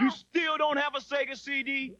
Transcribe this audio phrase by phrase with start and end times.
[0.00, 1.92] You still don't have a Sega CD?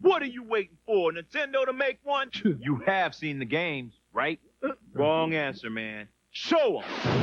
[0.00, 1.12] What are you waiting for?
[1.12, 2.30] Nintendo to make one?
[2.44, 4.40] you have seen the games, right?
[4.62, 6.08] Uh, Wrong answer, man.
[6.30, 7.22] Show them.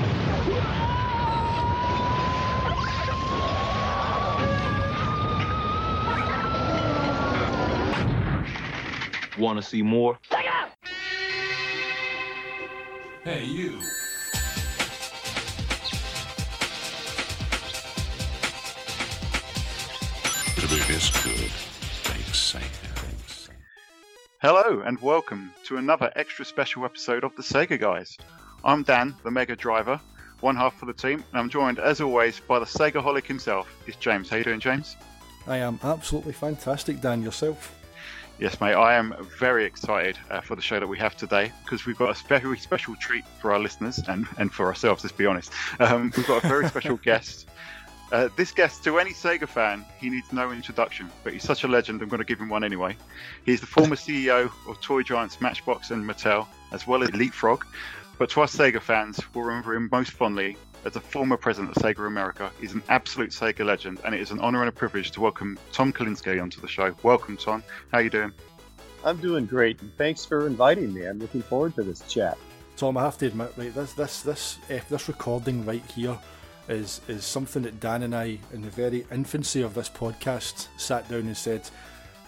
[9.40, 10.20] Want to see more?
[13.24, 13.80] Hey, you.
[20.72, 21.50] It is good.
[22.04, 23.50] Thanks, Sega.
[24.40, 28.16] Hello and welcome to another extra special episode of the Sega Guys.
[28.64, 30.00] I'm Dan, the Mega Driver,
[30.42, 33.68] one half for the team, and I'm joined as always by the Sega holic himself.
[33.88, 34.30] It's James.
[34.30, 34.96] How you doing, James?
[35.48, 37.24] I am absolutely fantastic, Dan.
[37.24, 37.76] Yourself?
[38.38, 38.76] Yes, mate.
[38.76, 42.16] I am very excited uh, for the show that we have today because we've got
[42.16, 45.04] a very special treat for our listeners and, and for ourselves.
[45.04, 45.52] Let's be honest.
[45.80, 47.50] Um, we've got a very special guest.
[48.12, 51.68] Uh, this guest, to any Sega fan, he needs no introduction, but he's such a
[51.68, 52.98] legend, I'm going to give him one anyway.
[53.46, 57.64] He's the former CEO of Toy Giants Matchbox and Mattel, as well as Leapfrog.
[58.18, 61.84] But to us Sega fans, we'll remember him most fondly as a former president of
[61.84, 62.52] Sega America.
[62.60, 65.60] He's an absolute Sega legend, and it is an honor and a privilege to welcome
[65.72, 66.96] Tom Kalinske onto the show.
[67.04, 67.64] Welcome, Tom.
[67.92, 68.32] How are you doing?
[69.06, 71.06] I'm doing great, and thanks for inviting me.
[71.06, 72.38] I'm looking forward to this chat.
[72.76, 76.18] Tom, I have to admit, right, this this this eh, this recording right here
[76.70, 81.10] is is something that Dan and I, in the very infancy of this podcast, sat
[81.10, 81.70] down and said,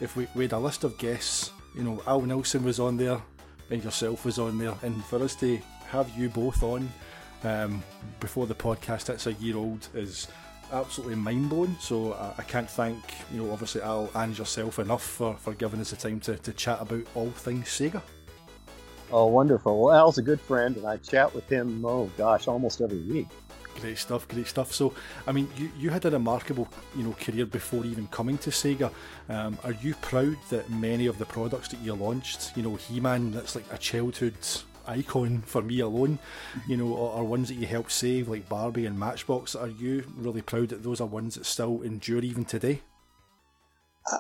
[0.02, 3.22] if we, we had a list of guests, you know, Al Nilsen was on there,
[3.70, 6.90] and yourself was on there, and for us to have you both on
[7.44, 7.84] um,
[8.20, 10.28] before the podcast hits a year old is
[10.72, 11.76] absolutely mind blowing.
[11.80, 12.98] So I, I can't thank
[13.32, 16.54] you know obviously Al and yourself enough for, for giving us the time to, to
[16.54, 18.02] chat about all things Sega.
[19.14, 19.84] Oh, wonderful.
[19.84, 23.28] Well, Al's a good friend, and I chat with him, oh gosh, almost every week.
[23.80, 24.72] Great stuff, great stuff.
[24.74, 24.94] So,
[25.26, 28.92] I mean, you, you had a remarkable, you know, career before even coming to Sega.
[29.28, 33.32] Um, are you proud that many of the products that you launched, you know, He-Man,
[33.32, 34.36] that's like a childhood
[34.86, 36.20] icon for me alone,
[36.68, 39.56] you know, are, are ones that you helped save, like Barbie and Matchbox.
[39.56, 42.82] Are you really proud that those are ones that still endure even today?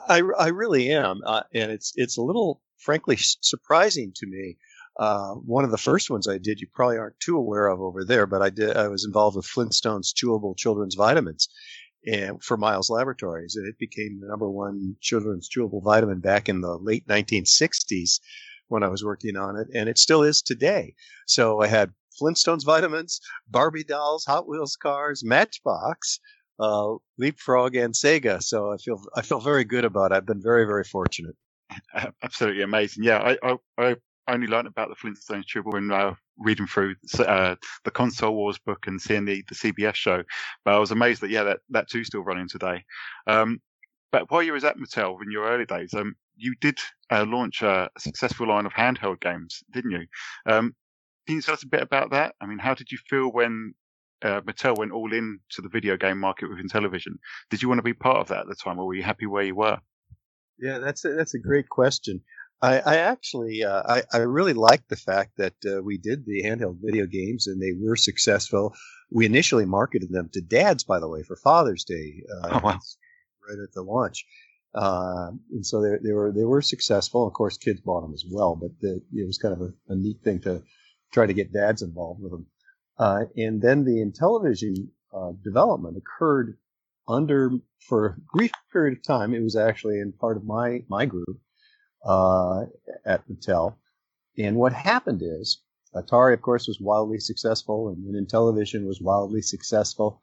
[0.07, 4.57] I, I really am, uh, and it's it's a little, frankly, surprising to me.
[4.99, 8.03] Uh, one of the first ones I did, you probably aren't too aware of over
[8.03, 8.75] there, but I did.
[8.75, 11.47] I was involved with Flintstone's chewable children's vitamins,
[12.05, 16.61] and for Miles Laboratories, and it became the number one children's chewable vitamin back in
[16.61, 18.19] the late 1960s
[18.67, 20.95] when I was working on it, and it still is today.
[21.25, 26.19] So I had Flintstones vitamins, Barbie dolls, Hot Wheels cars, Matchbox,
[26.59, 28.41] uh, Leapfrog, and Sega.
[28.41, 30.15] So I feel I feel very good about it.
[30.15, 31.35] I've been very very fortunate.
[32.23, 33.03] Absolutely amazing.
[33.03, 33.95] Yeah, I, I, I
[34.31, 38.87] only learned about the Flintstones Chewable when uh, reading through uh, the Console Wars book
[38.87, 40.23] and seeing the, the CBS show.
[40.65, 42.83] But I was amazed that yeah, that that too's still running today.
[43.27, 43.59] Um,
[44.11, 46.77] but while you were at Mattel in your early days, um, you did
[47.09, 50.05] uh, launch a, a, successful line of handheld games, didn't you?
[50.45, 50.75] Um,
[51.27, 52.35] can you tell us a bit about that?
[52.41, 53.73] I mean, how did you feel when
[54.23, 57.13] uh, Mattel went all in to the video game market with Intellivision?
[57.49, 59.27] Did you want to be part of that at the time, or were you happy
[59.27, 59.77] where you were?
[60.59, 62.21] Yeah, that's a, that's a great question.
[62.61, 66.43] I, I actually uh, I, I really like the fact that uh, we did the
[66.43, 68.75] handheld video games and they were successful.
[69.09, 72.79] We initially marketed them to dads, by the way, for Father's Day, uh, oh, wow.
[73.49, 74.25] right at the launch.
[74.73, 77.27] Uh, and so they, they were they were successful.
[77.27, 79.95] Of course, kids bought them as well, but the, it was kind of a, a,
[79.95, 80.63] neat thing to
[81.11, 82.45] try to get dads involved with them.
[82.97, 86.57] Uh, and then the Intellivision uh, development occurred
[87.07, 89.33] under for a brief period of time.
[89.33, 91.41] It was actually in part of my my group
[92.05, 92.65] uh,
[93.05, 93.75] at Mattel.
[94.37, 95.61] And what happened is
[95.93, 100.21] Atari, of course, was wildly successful, and then Intellivision was wildly successful.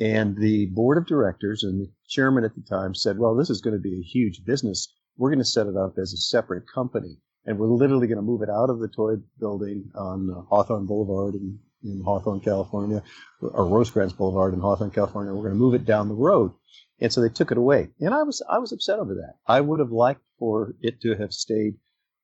[0.00, 3.60] And the board of directors and the chairman at the time said, well, this is
[3.60, 4.92] going to be a huge business.
[5.16, 7.18] We're going to set it up as a separate company.
[7.46, 11.34] And we're literally going to move it out of the toy building on Hawthorne Boulevard
[11.34, 13.02] in, in Hawthorne, California,
[13.40, 15.32] or Rosecrans Boulevard in Hawthorne, California.
[15.32, 16.52] We're going to move it down the road.
[17.00, 17.90] And so they took it away.
[18.00, 19.34] And I was, I was upset over that.
[19.46, 21.74] I would have liked for it to have stayed,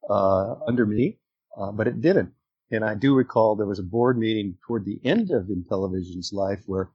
[0.08, 1.18] uh, under me,
[1.56, 2.32] uh, but it didn't.
[2.70, 6.62] And I do recall there was a board meeting toward the end of Intellivision's life
[6.66, 6.90] where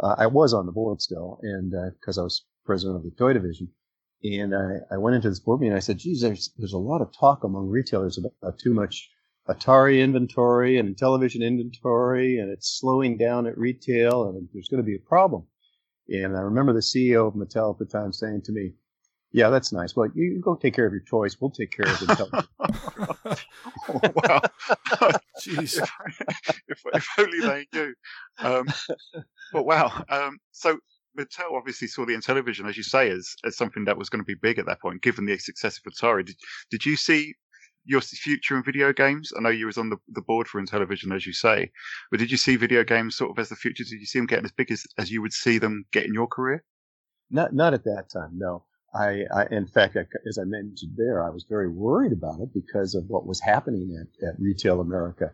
[0.00, 3.12] uh, I was on the board still, and because uh, I was president of the
[3.12, 3.70] toy division,
[4.22, 5.72] and I, I, went into this board meeting.
[5.72, 9.08] and I said, "Geez, there's there's a lot of talk among retailers about too much
[9.48, 14.86] Atari inventory and Intellivision inventory, and it's slowing down at retail, and there's going to
[14.86, 15.46] be a problem."
[16.08, 18.74] And I remember the CEO of Mattel at the time saying to me,
[19.32, 19.94] yeah, that's nice.
[19.94, 21.36] Well, you, you go take care of your toys.
[21.40, 22.46] We'll take care of the
[23.88, 24.40] oh, wow.
[25.42, 25.78] Jeez.
[25.78, 27.94] If, if, if, only they knew.
[28.38, 28.66] Um,
[29.52, 30.04] but wow.
[30.08, 30.78] Um, so
[31.18, 34.26] Mattel obviously saw the Intellivision, as you say, as as something that was going to
[34.26, 36.24] be big at that point, given the success of Atari.
[36.24, 36.36] Did
[36.70, 37.34] did you see
[37.86, 39.32] your future in video games?
[39.36, 41.70] I know you was on the, the board for Intellivision, as you say,
[42.10, 43.84] but did you see video games sort of as the future?
[43.84, 46.14] Did you see them getting as big as, as you would see them get in
[46.14, 46.64] your career?
[47.30, 48.64] Not not at that time, no.
[48.94, 52.52] I, I in fact, I, as I mentioned there, I was very worried about it
[52.54, 55.32] because of what was happening at, at Retail America,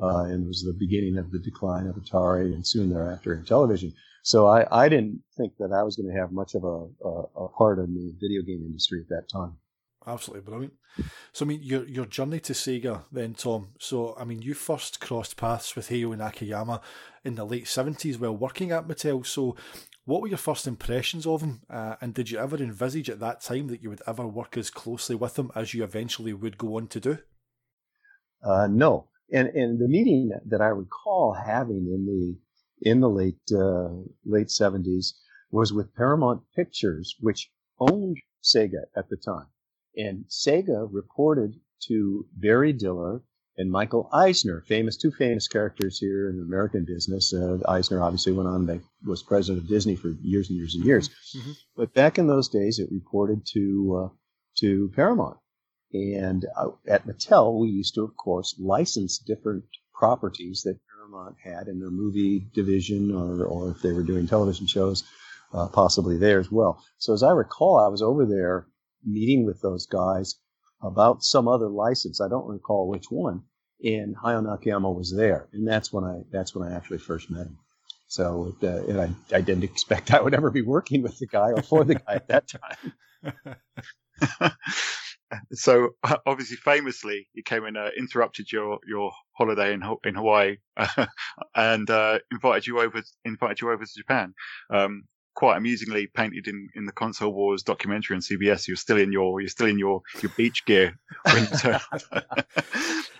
[0.00, 3.92] uh, and it was the beginning of the decline of Atari, and soon thereafter Intellivision.
[4.22, 7.44] So I, I didn't think that I was going to have much of a, a,
[7.44, 9.56] a part in the video game industry at that time.
[10.06, 10.74] Absolutely brilliant.
[11.32, 13.68] So I mean, your your journey to Sega, then Tom.
[13.78, 16.80] So I mean, you first crossed paths with Hayao Nakayama
[17.24, 19.24] in the late seventies while working at Mattel.
[19.24, 19.56] So,
[20.04, 21.62] what were your first impressions of him?
[21.70, 24.70] Uh, and did you ever envisage at that time that you would ever work as
[24.70, 27.18] closely with him as you eventually would go on to do?
[28.42, 33.50] Uh, no, and and the meeting that I recall having in the in the late
[33.54, 33.88] uh,
[34.24, 35.14] late seventies
[35.50, 39.46] was with Paramount Pictures, which owned Sega at the time.
[39.96, 41.54] And Sega reported
[41.88, 43.22] to Barry Diller
[43.56, 47.34] and Michael Eisner, famous two famous characters here in American business.
[47.34, 50.84] Uh, Eisner obviously went on; they was president of Disney for years and years and
[50.84, 51.10] years.
[51.36, 51.52] Mm-hmm.
[51.76, 54.14] But back in those days, it reported to uh,
[54.58, 55.36] to Paramount.
[55.92, 61.68] And uh, at Mattel, we used to, of course, license different properties that Paramount had
[61.68, 65.04] in their movie division, or or if they were doing television shows,
[65.52, 66.82] uh, possibly there as well.
[66.96, 68.66] So as I recall, I was over there
[69.04, 70.36] meeting with those guys
[70.82, 72.20] about some other license.
[72.20, 73.42] I don't recall which one.
[73.84, 77.46] And Hayao Nakayama was there, and that's when I that's when I actually first met
[77.46, 77.58] him.
[78.06, 81.50] So uh, and I, I didn't expect I would ever be working with the guy
[81.50, 83.56] or for the guy at that time.
[85.52, 85.90] so
[86.26, 91.06] obviously, famously, he came and uh, interrupted your your holiday in in Hawaii uh,
[91.54, 94.34] and uh, invited you over invited you over to Japan.
[94.70, 98.68] Um, quite amusingly painted in, in the console wars documentary on CBS.
[98.68, 100.98] You're still in your you're still in your, your beach gear.
[101.24, 101.78] Uh,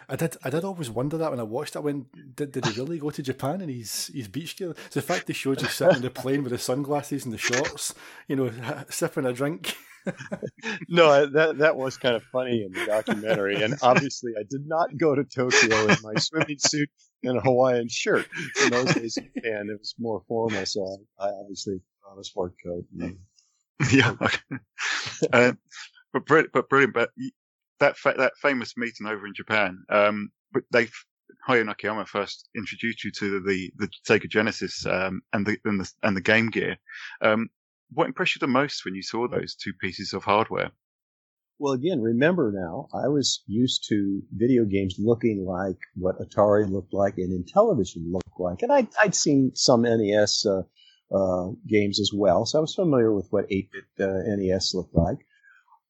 [0.09, 1.83] I did I did always wonder that when I watched that.
[1.83, 4.75] When did, did he really go to Japan in his his beach gear?
[4.91, 7.39] So the fact they showed you sitting in the plane with the sunglasses and the
[7.39, 7.95] shorts,
[8.29, 8.53] you know,
[8.91, 9.75] sipping a drink.
[10.89, 14.97] no, that that was kind of funny in the documentary, and obviously I did not
[14.97, 16.91] go to Tokyo in my swimming suit
[17.23, 18.27] and a Hawaiian shirt.
[18.65, 21.81] In those days in Japan, it was more formal, so I obviously
[22.13, 22.85] on a sport coat.
[23.93, 24.15] yeah,
[25.33, 25.53] uh,
[26.13, 26.95] but brilliant, but brilliant.
[26.95, 27.11] But
[27.81, 30.89] that fa- that famous meeting over in Japan, um, but they
[31.49, 35.91] Hayao Nakayama first introduced you to the the Sega Genesis um, and the and the
[36.03, 36.77] and the Game Gear.
[37.21, 37.49] Um,
[37.93, 40.71] what impressed you the most when you saw those two pieces of hardware?
[41.59, 46.95] Well, again, remember now, I was used to video games looking like what Atari looked
[46.95, 50.63] like and Intellivision looked like, and I'd, I'd seen some NES uh,
[51.13, 52.47] uh, games as well.
[52.47, 55.19] So I was familiar with what 8-bit uh, NES looked like.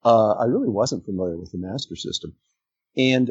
[0.05, 2.35] Uh, I really wasn't familiar with the Master System,
[2.97, 3.31] and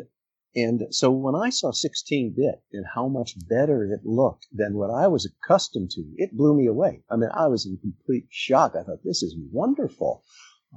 [0.55, 5.07] and so when I saw 16-bit and how much better it looked than what I
[5.07, 7.03] was accustomed to, it blew me away.
[7.09, 8.75] I mean, I was in complete shock.
[8.75, 10.23] I thought this is wonderful.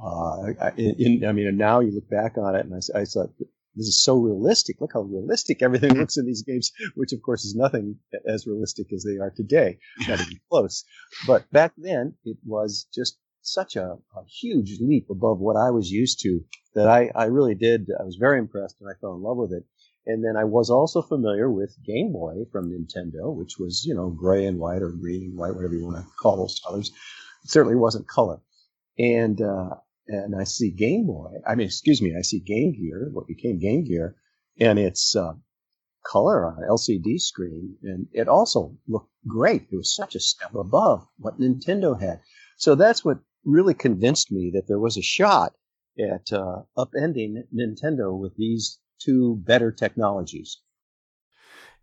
[0.00, 3.30] Uh, I, in, I mean, now you look back on it, and I, I thought
[3.76, 4.80] this is so realistic.
[4.80, 8.92] Look how realistic everything looks in these games, which of course is nothing as realistic
[8.92, 9.78] as they are today,
[10.08, 10.84] not even close.
[11.26, 15.90] But back then, it was just such a, a, huge leap above what I was
[15.90, 16.40] used to
[16.74, 17.88] that I, I really did.
[17.98, 19.64] I was very impressed and I fell in love with it.
[20.06, 24.10] And then I was also familiar with Game Boy from Nintendo, which was, you know,
[24.10, 26.90] gray and white or green and white, whatever you want to call those colors.
[27.44, 28.40] It certainly wasn't color.
[28.98, 31.32] And, uh, and I see Game Boy.
[31.46, 34.16] I mean, excuse me, I see Game Gear, what became Game Gear,
[34.60, 35.34] and it's uh,
[36.04, 39.62] color on LCD screen, and it also looked great.
[39.70, 42.20] It was such a step above what Nintendo had.
[42.56, 45.52] So that's what really convinced me that there was a shot
[45.98, 50.60] at uh, upending Nintendo with these two better technologies.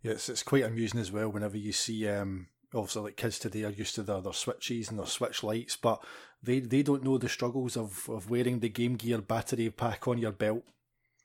[0.02, 3.70] Yes, it's quite amusing as well whenever you see um, obviously like kids today are
[3.70, 6.02] used to their, their switches and their switch lights, but
[6.42, 10.18] they they don't know the struggles of, of wearing the Game Gear battery pack on
[10.18, 10.64] your belt.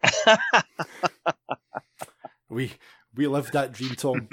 [2.50, 2.74] we
[3.16, 4.27] we lived that dream, Tom.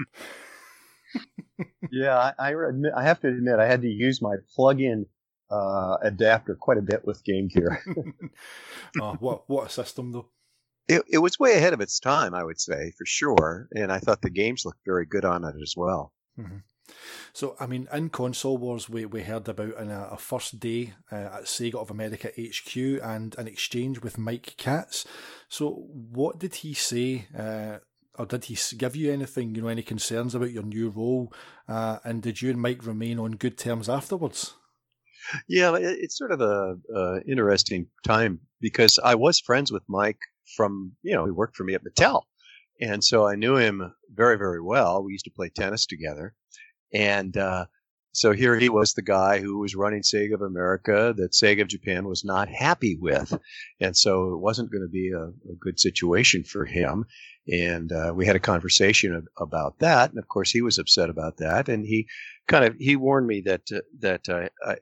[1.91, 5.07] yeah, I, I, admit, I have to admit I had to use my plug-in
[5.51, 7.83] uh, adapter quite a bit with Game Gear.
[9.01, 10.29] oh, what what a system though!
[10.87, 13.69] It, it was way ahead of its time, I would say, for sure.
[13.75, 16.13] And I thought the games looked very good on it as well.
[16.39, 16.59] Mm-hmm.
[17.33, 20.95] So, I mean, in Console Wars, we, we heard about in a, a first day
[21.11, 25.07] uh, at Sega of America HQ and an exchange with Mike Katz.
[25.49, 27.27] So, what did he say?
[27.37, 27.79] Uh,
[28.17, 31.33] or did he give you anything, you know, any concerns about your new role?
[31.69, 34.55] Uh, and did you and Mike remain on good terms afterwards?
[35.49, 40.19] Yeah, it's sort of a, a interesting time because I was friends with Mike
[40.57, 42.23] from you know he worked for me at Mattel,
[42.81, 45.03] and so I knew him very very well.
[45.03, 46.35] We used to play tennis together,
[46.95, 47.67] and uh,
[48.15, 51.69] so here he was, the guy who was running Sega of America that Sega of
[51.69, 53.37] Japan was not happy with,
[53.81, 57.07] and so it wasn't going to be a, a good situation for him.
[57.47, 61.11] And uh, we had a conversation of, about that, and of course he was upset
[61.11, 62.07] about that, and he
[62.47, 64.77] kind of he warned me that uh, that uh, I,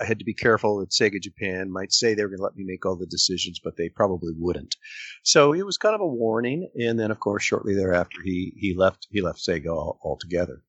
[0.00, 2.56] I had to be careful that Sega Japan might say they were going to let
[2.56, 4.76] me make all the decisions, but they probably wouldn't.
[5.24, 8.74] So it was kind of a warning, and then of course shortly thereafter he he
[8.74, 10.62] left he left Sega all, altogether.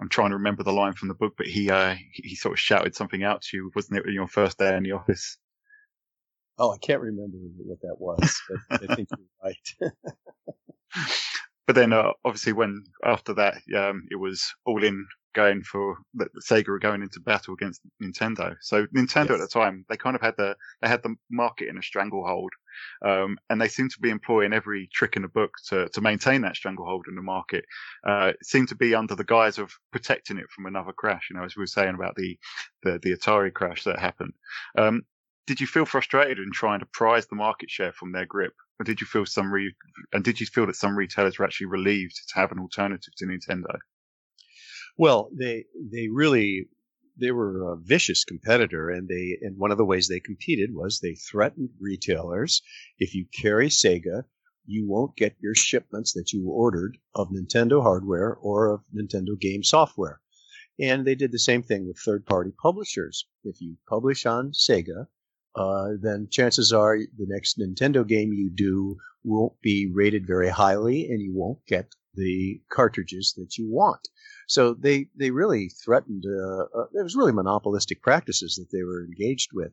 [0.00, 2.60] I'm trying to remember the line from the book, but he uh, he sort of
[2.60, 5.38] shouted something out to you, wasn't it, in your first day in the office?
[6.58, 9.92] Oh, I can't remember what that was, but I think you're right.
[11.66, 16.28] but then, uh, obviously, when after that, um, it was all in going for the,
[16.40, 18.56] Sega were going into battle against Nintendo.
[18.60, 19.40] So Nintendo yes.
[19.40, 22.52] at the time, they kind of had the they had the market in a stranglehold,
[23.04, 26.42] um, and they seemed to be employing every trick in the book to to maintain
[26.42, 27.64] that stranglehold in the market.
[28.06, 31.28] Uh, it seemed to be under the guise of protecting it from another crash.
[31.30, 32.38] You know, as we were saying about the
[32.82, 34.32] the, the Atari crash that happened.
[34.76, 35.02] Um,
[35.46, 38.84] did you feel frustrated in trying to prize the market share from their grip, or
[38.84, 39.74] did you feel some re-
[40.12, 43.26] and did you feel that some retailers were actually relieved to have an alternative to
[43.26, 43.76] Nintendo?
[44.98, 46.68] Well, they they really
[47.16, 51.00] they were a vicious competitor, and they and one of the ways they competed was
[51.00, 52.62] they threatened retailers:
[52.98, 54.24] if you carry Sega,
[54.66, 59.62] you won't get your shipments that you ordered of Nintendo hardware or of Nintendo game
[59.64, 60.20] software.
[60.78, 63.26] And they did the same thing with third-party publishers.
[63.44, 65.06] If you publish on Sega,
[65.54, 71.06] uh, then chances are the next Nintendo game you do won't be rated very highly,
[71.06, 74.08] and you won't get the cartridges that you want.
[74.48, 76.24] So they they really threatened.
[76.26, 79.72] Uh, uh, it was really monopolistic practices that they were engaged with.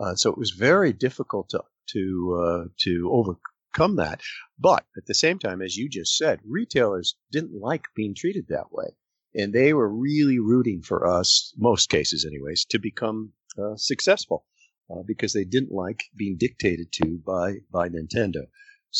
[0.00, 4.20] Uh, so it was very difficult to to uh, to overcome that.
[4.58, 8.72] But at the same time, as you just said, retailers didn't like being treated that
[8.72, 8.96] way,
[9.34, 14.44] and they were really rooting for us, most cases, anyways, to become uh, successful
[14.90, 18.46] uh, because they didn't like being dictated to by by Nintendo.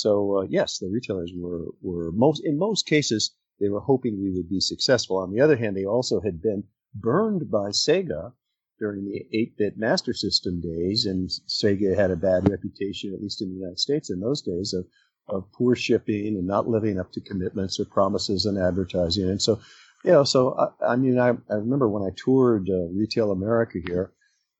[0.00, 4.30] So uh, yes, the retailers were were most in most cases they were hoping we
[4.30, 5.16] would be successful.
[5.16, 6.64] On the other hand, they also had been
[6.94, 8.32] burned by Sega
[8.78, 13.48] during the 8-bit Master System days, and Sega had a bad reputation, at least in
[13.48, 14.86] the United States in those days, of
[15.28, 19.28] of poor shipping and not living up to commitments or promises in advertising.
[19.28, 19.60] And so,
[20.04, 23.78] you know, so I, I mean, I, I remember when I toured uh, Retail America
[23.84, 24.12] here,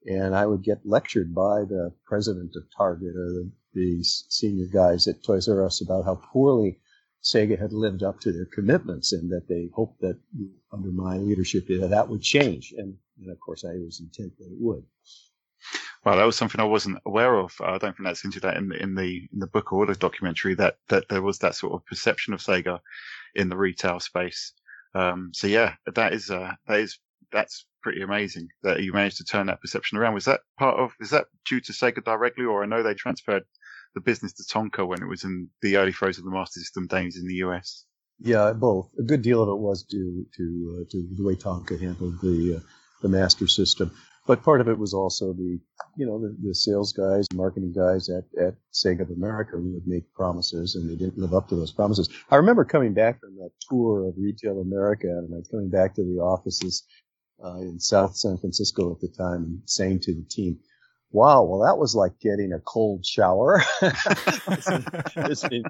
[0.07, 5.07] and I would get lectured by the president of Target or the, the senior guys
[5.07, 6.81] at Toys R Us about how poorly
[7.23, 10.19] Sega had lived up to their commitments and that they hoped that
[10.73, 12.75] under my leadership that, that would change.
[12.77, 14.85] And, and, of course, I was intent that it would.
[16.05, 17.53] Well, that was something I wasn't aware of.
[17.61, 19.95] I don't think that's into that in the in the in the book or the
[19.95, 22.79] documentary that that there was that sort of perception of Sega
[23.35, 24.53] in the retail space.
[24.95, 26.99] Um, so yeah, that is uh, that is
[27.33, 30.15] that's pretty amazing that you managed to turn that perception around.
[30.15, 33.45] Was that part of, is that due to Sega directly, or I know they transferred
[33.95, 36.87] the business to Tonka when it was in the early throes of the Master System
[36.87, 37.85] days in the US?
[38.21, 38.91] Yeah, both.
[38.99, 42.57] A good deal of it was due to uh, to the way Tonka handled the
[42.57, 42.61] uh,
[43.03, 43.93] the Master System,
[44.27, 45.61] but part of it was also the
[45.97, 49.87] you know the, the sales guys, marketing guys at at Sega of America who would
[49.87, 52.09] make promises and they didn't live up to those promises.
[52.31, 56.03] I remember coming back from that tour of Retail America and I coming back to
[56.03, 56.85] the offices
[57.45, 60.59] uh, in South San Francisco at the time and saying to the team,
[61.11, 63.63] wow, well, that was like getting a cold shower.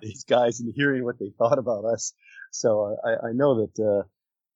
[0.03, 2.13] these guys and hearing what they thought about us.
[2.51, 4.03] So I, I know that, uh,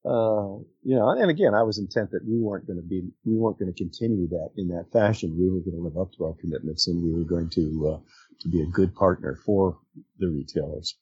[0.08, 3.36] uh, you know, and again, I was intent that we weren't going to be, we
[3.36, 5.38] weren't going to continue that in that fashion.
[5.38, 8.00] We were going to live up to our commitments and we were going to, uh,
[8.40, 9.78] to be a good partner for
[10.18, 10.96] the retailers.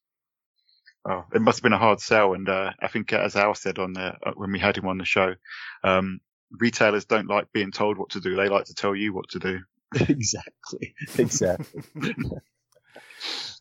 [1.09, 2.35] Oh, it must have been a hard sell.
[2.35, 4.99] And, uh, I think as Al said on the, uh, when we had him on
[4.99, 5.35] the show,
[5.83, 6.21] um,
[6.59, 8.37] retailers don't like being told what to do.
[8.37, 9.61] They like to tell you what to do.
[10.09, 10.95] exactly.
[11.19, 11.83] Exactly.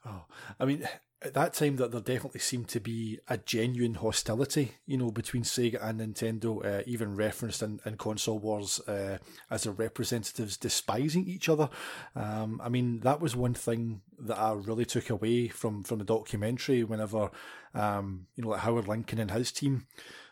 [0.05, 0.25] oh,
[0.59, 0.87] I mean,
[1.21, 5.43] at that time, that there definitely seemed to be a genuine hostility, you know, between
[5.43, 9.17] Sega and Nintendo, uh, even referenced in, in console wars uh,
[9.51, 11.69] as their representatives despising each other.
[12.15, 16.05] Um, I mean, that was one thing that I really took away from from the
[16.05, 16.85] documentary.
[16.85, 17.31] Whenever,
[17.73, 19.87] um, you know, like Howard Lincoln and his team,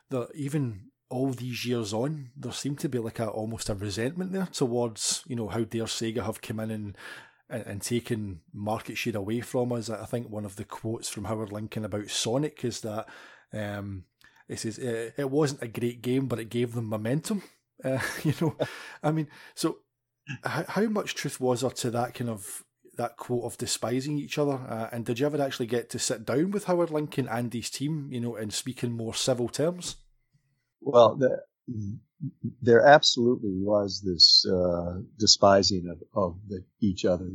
[0.10, 4.34] that even all these years on, there seemed to be like a almost a resentment
[4.34, 6.98] there towards you know how dare Sega have come in and
[7.50, 9.90] and, and taken market share away from us.
[9.90, 13.08] I think one of the quotes from Howard Lincoln about Sonic is that
[13.54, 14.04] um,
[14.48, 17.44] it says it, it wasn't a great game, but it gave them momentum.
[17.84, 18.56] Uh, you know,
[19.04, 19.80] I mean, so
[20.44, 22.64] how, how much truth was there to that kind of
[22.98, 24.60] that quote of despising each other?
[24.68, 27.70] Uh, and did you ever actually get to sit down with Howard Lincoln and his
[27.70, 29.98] team, you know, and speak in more civil terms?
[30.82, 31.44] Well, the,
[32.62, 37.30] there absolutely was this uh, despising of, of the, each other.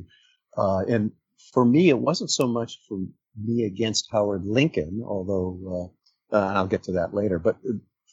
[0.56, 1.12] Uh, and
[1.52, 2.98] for me, it wasn't so much for
[3.40, 5.92] me against Howard Lincoln, although
[6.32, 7.56] uh, uh I'll get to that later, but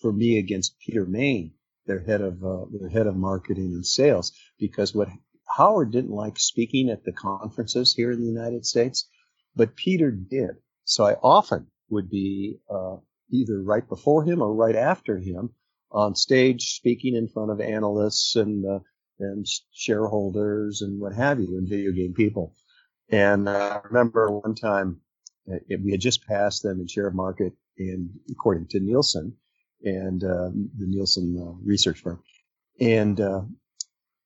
[0.01, 1.53] for me against Peter Main,
[1.85, 5.09] their head of uh, their head of marketing and sales, because what
[5.57, 9.09] Howard didn't like speaking at the conferences here in the United States,
[9.55, 10.51] but Peter did.
[10.85, 12.97] So I often would be uh,
[13.31, 15.51] either right before him or right after him
[15.91, 18.79] on stage speaking in front of analysts and uh,
[19.19, 22.55] and shareholders and what have you and video game people.
[23.09, 25.01] And I remember one time
[25.51, 29.35] uh, it, we had just passed them in share of market, and according to Nielsen
[29.83, 32.21] and uh, the Nielsen uh, research firm,
[32.79, 33.41] and uh,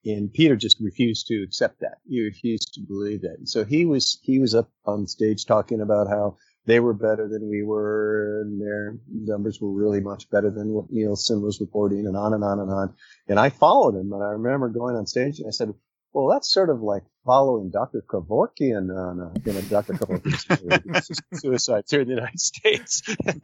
[0.06, 2.00] and Peter just refused to accept that.
[2.08, 3.38] He refused to believe that.
[3.38, 7.28] And so he was he was up on stage talking about how they were better
[7.28, 12.08] than we were, and their numbers were really much better than what Nielsen was reporting,
[12.08, 12.94] and on and on and on.
[13.28, 15.74] And I followed him, and I remember going on stage and I said,
[16.14, 18.04] "Well, that's sort of like following Dr.
[18.08, 19.94] Kevorkian on, uh, you know, Dr.
[19.94, 23.42] Kevorkian's suicides here in the United States." and,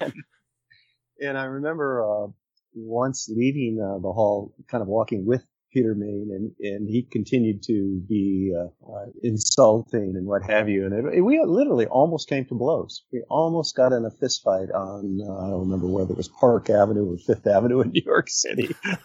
[1.20, 2.28] and, I remember uh,
[2.74, 5.44] once leaving uh, the hall, kind of walking with
[5.76, 10.86] Peter Main, and, and he continued to be uh, uh, insulting and what have you.
[10.86, 13.02] And it, we literally almost came to blows.
[13.12, 16.28] We almost got in a fist fight on uh, I don't remember whether it was
[16.28, 18.74] Park Avenue or Fifth Avenue in New York City.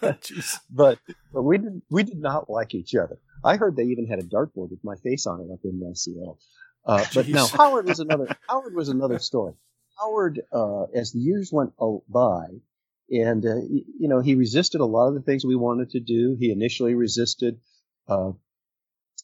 [0.70, 0.98] but
[1.30, 3.18] but we did we did not like each other.
[3.44, 5.92] I heard they even had a dartboard with my face on it up in uh,
[5.94, 6.38] Seattle.
[6.86, 9.52] Uh, but now Howard was another Howard was another story.
[10.00, 11.74] Howard, uh, as the years went
[12.08, 12.46] by,
[13.12, 16.36] and uh, you know he resisted a lot of the things we wanted to do.
[16.38, 17.60] He initially resisted,
[18.08, 18.32] uh,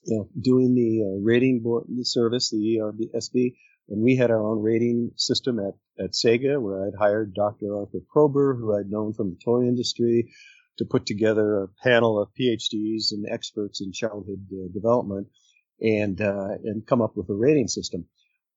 [0.05, 3.55] you know, doing the uh, rating board the service, the ERSB,
[3.89, 7.77] and we had our own rating system at at Sega, where I'd hired Dr.
[7.77, 10.31] Arthur Pober, who I'd known from the toy industry,
[10.77, 15.29] to put together a panel of PhDs and experts in childhood uh, development,
[15.81, 18.05] and uh, and come up with a rating system.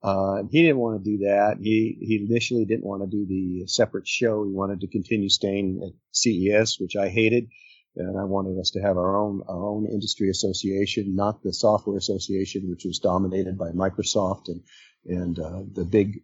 [0.03, 1.57] Uh, he didn't want to do that.
[1.61, 4.43] He he initially didn't want to do the separate show.
[4.43, 7.49] He wanted to continue staying at CES, which I hated,
[7.95, 11.97] and I wanted us to have our own our own industry association, not the software
[11.97, 14.63] association, which was dominated by Microsoft and
[15.05, 16.23] and uh, the big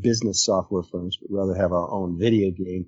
[0.00, 2.86] business software firms, but rather have our own video game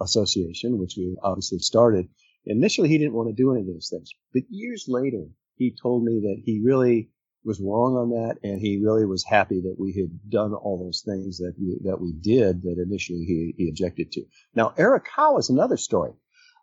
[0.00, 2.08] association, which we obviously started.
[2.44, 6.02] Initially, he didn't want to do any of those things, but years later, he told
[6.02, 7.10] me that he really
[7.46, 11.02] was wrong on that, and he really was happy that we had done all those
[11.06, 14.24] things that we, that we did that initially he, he objected to.
[14.54, 16.12] Now, Arakawa is another story.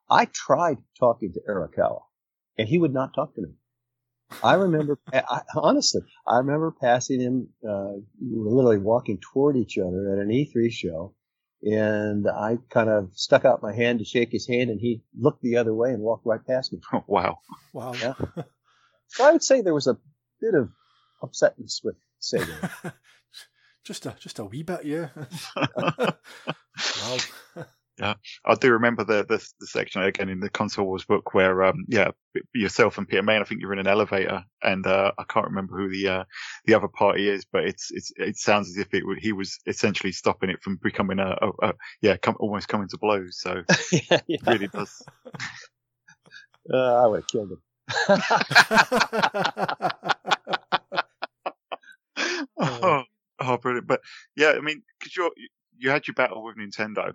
[0.09, 2.01] I tried talking to Arakawa,
[2.57, 3.53] and he would not talk to me.
[4.43, 9.77] I remember, I, honestly, I remember passing him, uh, we were literally walking toward each
[9.77, 11.15] other at an E3 show,
[11.61, 15.41] and I kind of stuck out my hand to shake his hand, and he looked
[15.41, 16.81] the other way and walked right past me.
[17.07, 17.39] wow.
[17.71, 17.93] Wow.
[17.93, 18.15] Yeah.
[19.13, 19.99] So I would say there was a
[20.43, 20.69] bit of
[21.21, 22.93] upsetness with Sega.
[23.85, 25.09] just a just a wee bit, yeah.
[25.55, 27.17] wow.
[27.99, 31.63] Yeah, I do remember the, the, the section again in the console wars book where
[31.63, 32.09] um yeah
[32.51, 35.77] yourself and Peter Main I think you're in an elevator and uh, I can't remember
[35.77, 36.23] who the uh,
[36.65, 40.11] the other party is but it's it's it sounds as if it he was essentially
[40.11, 44.21] stopping it from becoming a, a, a yeah come, almost coming to blows so yeah,
[44.25, 44.37] yeah.
[44.47, 45.03] really does.
[46.73, 47.61] Uh, I would have killed him.
[52.57, 53.03] oh,
[53.39, 53.87] oh, brilliant!
[53.87, 54.01] But
[54.35, 55.31] yeah, I mean, because you
[55.77, 57.13] you had your battle with Nintendo,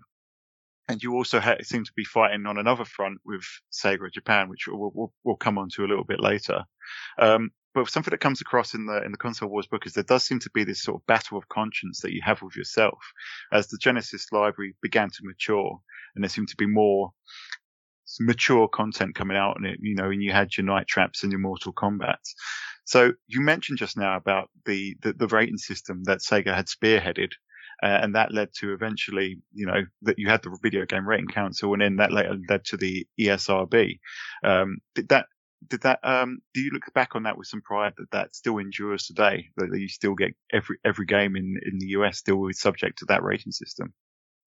[0.88, 4.66] and you also had, seem to be fighting on another front with Sega Japan, which
[4.66, 6.64] we'll, we'll, we'll come on to a little bit later.
[7.18, 10.02] Um, but something that comes across in the in the console wars book is there
[10.02, 12.98] does seem to be this sort of battle of conscience that you have with yourself
[13.52, 15.78] as the Genesis library began to mature,
[16.14, 17.12] and there seemed to be more
[18.20, 21.32] mature content coming out and it, you know, and you had your night traps and
[21.32, 22.16] your Mortal Kombat.
[22.84, 27.32] So you mentioned just now about the, the, the rating system that Sega had spearheaded.
[27.80, 31.28] Uh, and that led to eventually, you know, that you had the Video Game Rating
[31.28, 34.00] Council, and then that later led to the ESRB.
[34.42, 35.26] Um, did that,
[35.68, 38.58] did that, um, do you look back on that with some pride that that still
[38.58, 39.50] endures today?
[39.56, 43.04] That you still get every every game in in the US still is subject to
[43.06, 43.94] that rating system?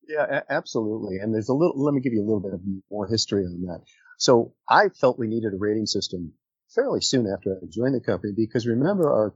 [0.07, 1.17] Yeah, a- absolutely.
[1.17, 1.81] And there's a little.
[1.81, 3.81] Let me give you a little bit of more history on that.
[4.17, 6.33] So I felt we needed a rating system
[6.69, 9.33] fairly soon after I joined the company because remember our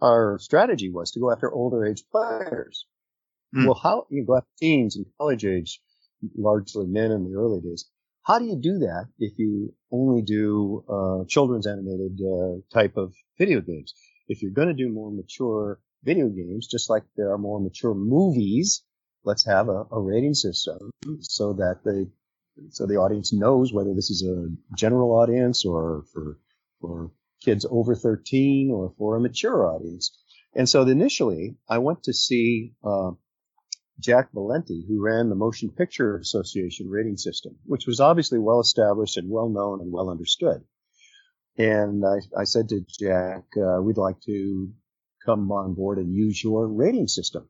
[0.00, 2.86] our strategy was to go after older age players.
[3.54, 3.66] Mm.
[3.66, 5.80] Well, how you go after teens and college age,
[6.36, 7.88] largely men in the early days.
[8.22, 13.14] how do you do that if you only do uh, children's animated uh, type of
[13.38, 13.94] video games?
[14.28, 17.94] If you're going to do more mature video games, just like there are more mature
[17.94, 18.82] movies,
[19.24, 22.10] let's have a, a rating system so that the
[22.70, 26.38] so the audience knows whether this is a general audience or for
[26.80, 27.10] for
[27.42, 30.16] kids over 13 or for a mature audience.
[30.54, 33.12] And so initially, I went to see uh,
[33.98, 39.16] Jack Valenti, who ran the Motion Picture Association rating system, which was obviously well established
[39.16, 40.64] and well known and well understood.
[41.56, 44.70] And I, I said to Jack, uh, we'd like to
[45.24, 47.48] come on board and use your rating system.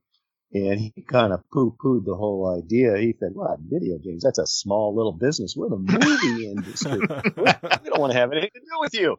[0.52, 2.96] And he kind of poo-pooed the whole idea.
[2.98, 5.54] He said, "Well, video games, that's a small little business.
[5.56, 6.98] We're the movie industry.
[6.98, 9.16] we don't want to have anything to do with you."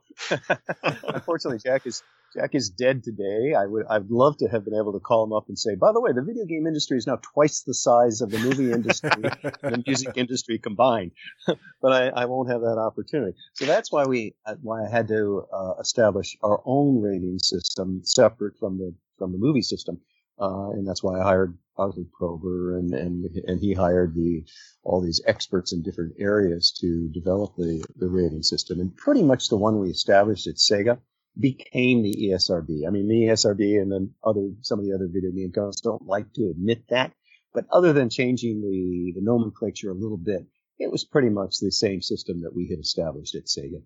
[1.16, 2.04] Unfortunately, Jack is
[2.36, 3.54] Jack is dead today.
[3.58, 5.94] I would I'd love to have been able to call him up and say, "By
[5.94, 9.24] the way, the video game industry is now twice the size of the movie industry
[9.64, 11.12] and the music industry combined."
[11.82, 13.38] but I, I won't have that opportunity.
[13.54, 18.02] So that's why we uh, why I had to uh, establish our own rating system
[18.04, 20.02] separate from the from the movie system
[20.40, 24.44] uh, and that's why I hired Arthur Pober and, and, and he hired the,
[24.84, 28.80] all these experts in different areas to develop the, the rating system.
[28.80, 31.00] And pretty much the one we established at Sega
[31.40, 32.88] became the ESRB.
[32.88, 36.06] I mean, the ESRB and then other, some of the other video game companies don't
[36.06, 37.14] like to admit that.
[37.54, 40.48] But other than changing the, the nomenclature a little bit,
[40.80, 43.82] it was pretty much the same system that we had established at Sega.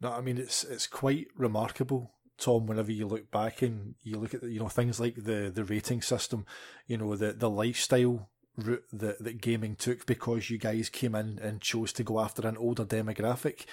[0.00, 4.34] No, I mean it's it's quite remarkable Tom, whenever you look back and you look
[4.34, 6.44] at you know things like the the rating system,
[6.86, 11.38] you know the the lifestyle route that that gaming took because you guys came in
[11.40, 13.64] and chose to go after an older demographic.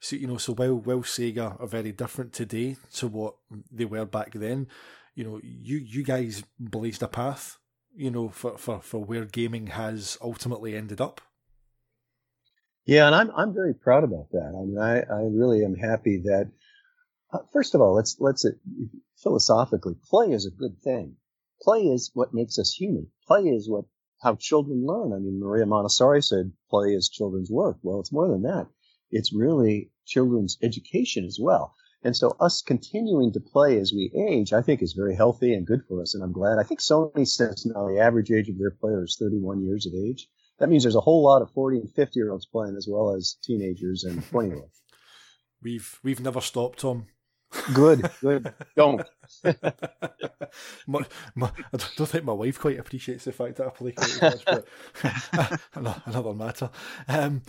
[0.00, 3.34] So you know, so while while Sega are very different today to what
[3.70, 4.68] they were back then,
[5.14, 7.58] you know, you you guys blazed a path,
[7.96, 11.20] you know, for for for where gaming has ultimately ended up.
[12.84, 14.54] Yeah, and I'm I'm very proud about that.
[14.56, 16.50] I mean, I I really am happy that
[17.30, 18.50] uh, first of all, let's let's uh,
[19.22, 21.16] philosophically, play is a good thing.
[21.60, 23.08] Play is what makes us human.
[23.26, 23.84] Play is what
[24.22, 25.12] how children learn.
[25.12, 27.78] I mean, Maria Montessori said play is children's work.
[27.82, 28.68] Well, it's more than that.
[29.10, 31.74] It's really children's education as well.
[32.02, 35.66] And so us continuing to play as we age, I think is very healthy and
[35.66, 36.14] good for us.
[36.14, 36.58] And I'm glad.
[36.58, 39.92] I think Sony says now the average age of their player is 31 years of
[39.94, 40.28] age.
[40.58, 43.14] That means there's a whole lot of 40 and 50 year olds playing as well
[43.14, 44.80] as teenagers and 20 year olds.
[45.60, 47.06] We've we've never stopped, Tom.
[47.72, 48.52] Good, good.
[48.76, 49.02] Don't.
[50.86, 51.00] my,
[51.34, 54.44] my, I don't think my wife quite appreciates the fact that I play quite much,
[54.44, 55.60] but
[56.06, 56.70] another matter.
[57.06, 57.42] Um,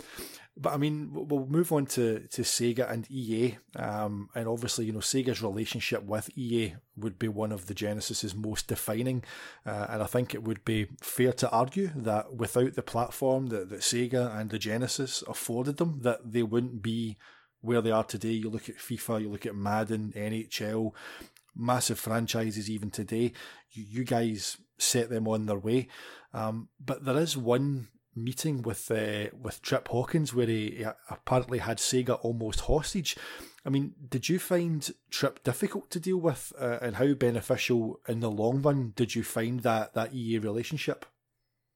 [0.56, 4.92] but I mean, we'll move on to, to Sega and EA, um, and obviously, you
[4.92, 9.22] know, Sega's relationship with EA would be one of the Genesis's most defining,
[9.64, 13.70] uh, and I think it would be fair to argue that without the platform that,
[13.70, 17.16] that Sega and the Genesis afforded them, that they wouldn't be
[17.60, 18.30] where they are today.
[18.30, 20.92] You look at FIFA, you look at Madden, NHL,
[21.54, 23.32] massive franchises even today.
[23.72, 25.88] You, you guys set them on their way.
[26.32, 31.78] Um, but there is one meeting with uh, with Trip Hawkins where he, apparently had
[31.78, 33.16] Sega almost hostage.
[33.64, 38.20] I mean, did you find Trip difficult to deal with, uh, and how beneficial in
[38.20, 41.06] the long run did you find that that EA relationship?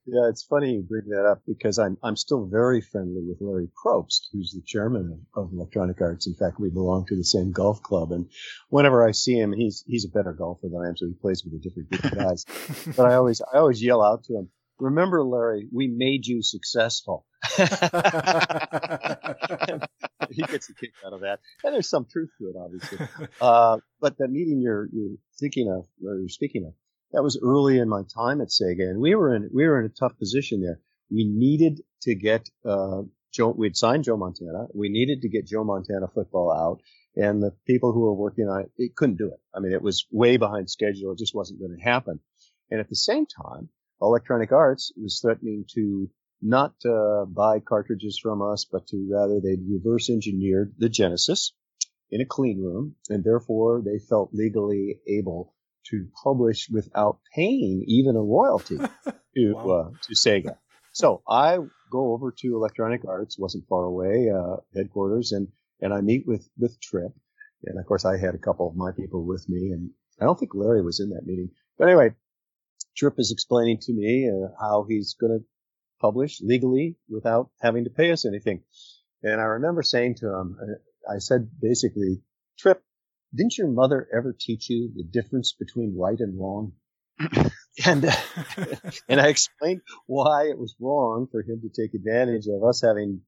[0.07, 3.71] Yeah, it's funny you bring that up because I'm I'm still very friendly with Larry
[3.75, 6.27] Probst, who's the chairman of, of, Electronic Arts.
[6.27, 8.29] In fact, we belong to the same golf club, and
[8.69, 11.43] whenever I see him, he's he's a better golfer than I am, so he plays
[11.43, 12.45] with a different group of guys.
[12.95, 17.25] but I always I always yell out to him, "Remember, Larry, we made you successful."
[17.57, 17.65] he
[20.43, 22.99] gets a kick out of that, and there's some truth to it, obviously.
[23.41, 26.75] Uh, but the meeting you're you're thinking of, or you're speaking of
[27.15, 29.87] that was early in my time at Sega, and we were in we were in
[29.87, 30.81] a tough position there.
[31.11, 33.55] We needed to get uh, Joe.
[33.57, 34.67] We'd signed Joe Montana.
[34.75, 36.81] We needed to get Joe Montana football out,
[37.17, 39.41] and the people who were working on it, it couldn't do it.
[39.55, 41.13] I mean, it was way behind schedule.
[41.13, 42.19] It just wasn't going to happen.
[42.71, 43.69] And at the same time,
[44.03, 46.11] Electronic Arts was threatening to
[46.43, 51.53] not uh, buy cartridges from us, but to rather they'd reverse engineered the Genesis
[52.11, 55.54] in a clean room, and therefore they felt legally able
[55.91, 58.79] to publish without paying even a royalty
[59.37, 59.71] to wow.
[59.71, 60.57] uh, to Sega.
[60.93, 61.59] So I
[61.91, 65.49] go over to Electronic Arts, wasn't far away, uh, headquarters, and
[65.81, 67.13] and I meet with with Trip,
[67.65, 70.39] and of course I had a couple of my people with me, and I don't
[70.39, 72.15] think Larry was in that meeting, but anyway,
[72.97, 75.45] Trip is explaining to me uh, how he's going to
[76.01, 78.63] publish legally without having to pay us anything,
[79.23, 82.23] and I remember saying to him, uh, I said basically,
[82.59, 82.81] Trip,
[83.35, 86.73] didn't your mother ever teach you the difference between right and wrong?
[87.87, 88.05] and
[89.09, 93.23] and I explained why it was wrong for him to take advantage of us having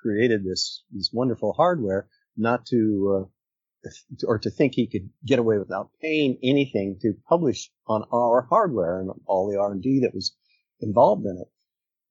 [0.00, 3.26] created this this wonderful hardware, not to
[3.86, 3.88] uh,
[4.26, 9.00] or to think he could get away without paying anything to publish on our hardware
[9.00, 10.34] and all the R and D that was
[10.80, 11.48] involved in it.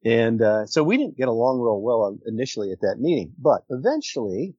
[0.05, 4.55] And uh, so we didn't get along real well initially at that meeting, but eventually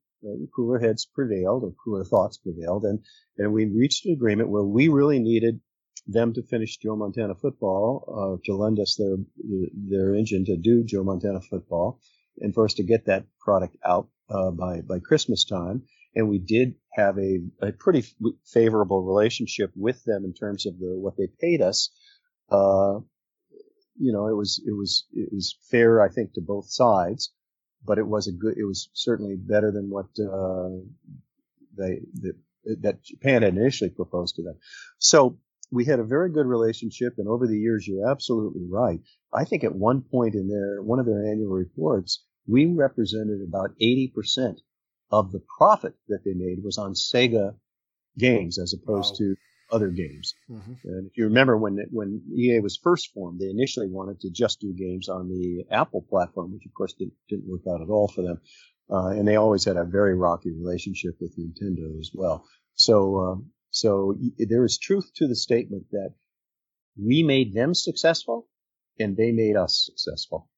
[0.55, 3.01] cooler heads prevailed or cooler thoughts prevailed, and
[3.39, 5.61] and we reached an agreement where we really needed
[6.07, 9.17] them to finish Joe Montana football, uh, to lend us their
[9.89, 12.01] their engine to do Joe Montana football,
[12.39, 15.83] and for us to get that product out uh, by by Christmas time.
[16.17, 18.05] And we did have a, a pretty
[18.47, 21.91] favorable relationship with them in terms of the what they paid us.
[22.51, 23.01] Uh,
[23.97, 27.33] you know, it was it was it was fair, I think, to both sides,
[27.85, 28.57] but it was a good.
[28.57, 30.71] It was certainly better than what uh,
[31.77, 32.35] they the,
[32.81, 34.57] that Japan had initially proposed to them.
[34.99, 35.39] So
[35.71, 39.01] we had a very good relationship, and over the years, you're absolutely right.
[39.33, 43.71] I think at one point in their one of their annual reports, we represented about
[43.81, 44.59] 80%
[45.11, 47.55] of the profit that they made was on Sega
[48.19, 49.19] games as opposed wow.
[49.19, 49.37] to
[49.71, 50.35] other games.
[50.51, 50.73] Mm-hmm.
[50.85, 54.61] And if you remember when when EA was first formed, they initially wanted to just
[54.61, 58.09] do games on the Apple platform, which of course didn't, didn't work out at all
[58.09, 58.41] for them.
[58.91, 62.45] Uh, and they always had a very rocky relationship with Nintendo as well.
[62.75, 66.15] So um, so there is truth to the statement that
[66.97, 68.47] we made them successful
[69.01, 70.49] and they made us successful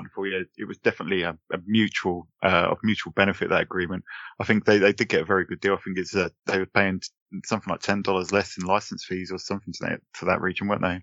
[0.00, 0.26] wonderful.
[0.26, 4.04] Yeah, it was definitely a, a mutual, uh, of mutual benefit, that agreement.
[4.40, 5.74] I think they, they did get a very good deal.
[5.74, 7.00] I think it's, uh, they were paying
[7.44, 10.82] something like $10 less in license fees or something to that, to that region, weren't
[10.82, 11.00] they?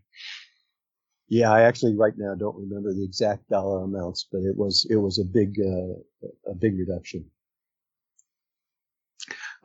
[1.30, 4.96] Yeah, I actually right now don't remember the exact dollar amounts, but it was, it
[4.96, 7.26] was a big, uh, a big reduction.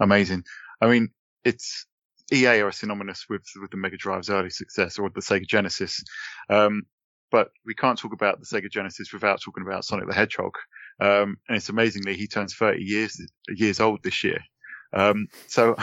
[0.00, 0.44] Amazing.
[0.80, 1.10] I mean,
[1.44, 1.86] it's,
[2.32, 6.02] EA are synonymous with with the Mega Drive's early success or the Sega Genesis.
[6.48, 6.84] Um,
[7.32, 10.54] but we can't talk about the Sega Genesis without talking about Sonic the Hedgehog.
[11.00, 14.38] Um, and it's amazingly he turns 30 years years old this year.
[14.92, 15.74] Um, so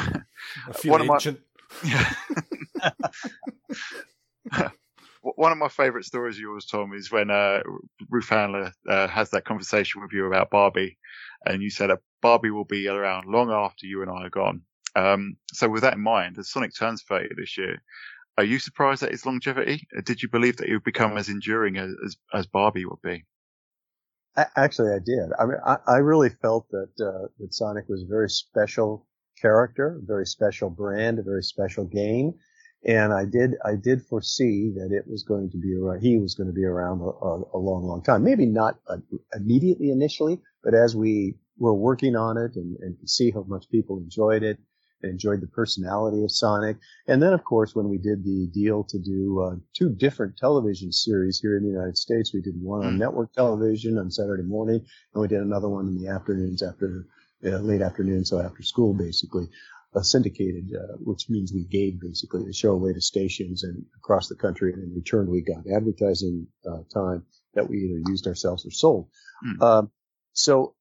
[0.85, 1.41] one of ancient.
[1.83, 2.05] my
[4.53, 4.69] yeah.
[5.21, 7.61] one of my favourite stories of yours, Tom, is when uh,
[8.09, 10.97] Ruth Handler uh, has that conversation with you about Barbie,
[11.45, 14.61] and you said that Barbie will be around long after you and I are gone.
[14.95, 17.81] Um, so with that in mind, as Sonic turns 30 this year,
[18.39, 19.85] are you surprised at his longevity?
[19.95, 23.25] Uh, did you believe that he would become as enduring as, as, Barbie would be?
[24.55, 25.29] Actually, I did.
[25.37, 29.05] I mean, I, I really felt that uh, that Sonic was a very special
[29.41, 32.33] character, a very special brand, a very special game,
[32.85, 35.99] and I did I did foresee that it was going to be around.
[35.99, 38.23] He was going to be around a, a, a long, long time.
[38.23, 38.97] Maybe not uh,
[39.35, 43.97] immediately initially, but as we were working on it and, and see how much people
[43.97, 44.57] enjoyed it,
[45.03, 46.77] enjoyed the personality of Sonic.
[47.07, 50.91] And then, of course, when we did the deal to do uh, two different television
[50.91, 52.99] series here in the United States, we did one on mm.
[52.99, 57.05] network television on Saturday morning, and we did another one in the afternoons after
[57.45, 59.47] uh, late afternoon, so after school, basically.
[59.95, 64.27] Uh, syndicated, uh, which means we gave basically the show away to stations and across
[64.27, 68.67] the country, and in return we got advertising uh, time that we either used ourselves
[68.67, 69.07] or sold.
[69.43, 69.63] Mm.
[69.63, 69.91] Um,
[70.33, 70.75] so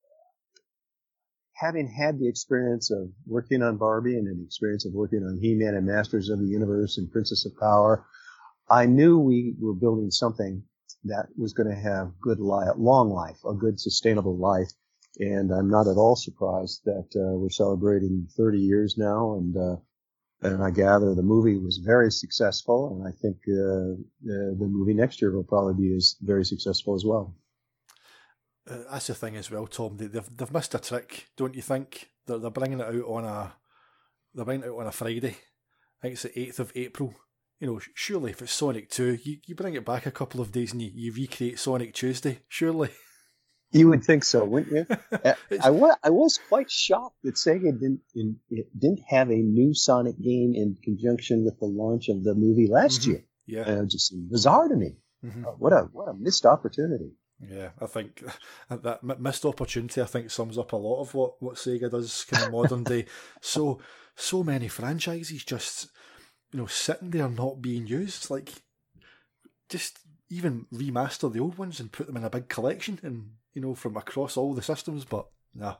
[1.58, 5.74] having had the experience of working on Barbie and the experience of working on He-Man
[5.74, 8.06] and Masters of the Universe and Princess of Power,
[8.70, 10.62] I knew we were building something
[11.04, 14.70] that was going to have good life, long life, a good sustainable life.
[15.18, 19.76] And I'm not at all surprised that uh, we're celebrating 30 years now, and uh,
[20.40, 24.94] and I gather the movie was very successful, and I think uh, the, the movie
[24.94, 27.34] next year will probably be as very successful as well.
[28.68, 29.96] Uh, that's the thing as well, Tom.
[29.96, 32.10] They, have they've missed a trick, don't you think?
[32.26, 33.52] They're, they're bringing it out on a
[34.34, 35.36] they're bringing it out on a Friday.
[35.36, 37.14] I think it's the eighth of April.
[37.60, 40.52] You know, surely if it's Sonic Two, you, you bring it back a couple of
[40.52, 42.40] days and you, you recreate Sonic Tuesday.
[42.48, 42.90] Surely.
[43.70, 44.96] You would think so, wouldn't you?
[45.24, 48.36] Uh, I, was, I was quite shocked that Sega didn't in,
[48.78, 53.02] didn't have a new Sonic game in conjunction with the launch of the movie last
[53.02, 53.10] mm-hmm.
[53.10, 53.24] year.
[53.46, 54.96] Yeah, uh, just bizarre to me.
[55.24, 55.44] Mm-hmm.
[55.44, 57.12] Uh, what a what a missed opportunity.
[57.40, 58.22] Yeah, I think
[58.70, 60.02] that missed opportunity.
[60.02, 63.06] I think sums up a lot of what, what Sega does kind of modern day.
[63.40, 63.80] So
[64.16, 65.88] so many franchises just
[66.52, 68.30] you know sitting there not being used.
[68.30, 68.50] Like
[69.68, 73.62] just even remaster the old ones and put them in a big collection and you
[73.62, 75.04] know from across all the systems.
[75.04, 75.76] But nah,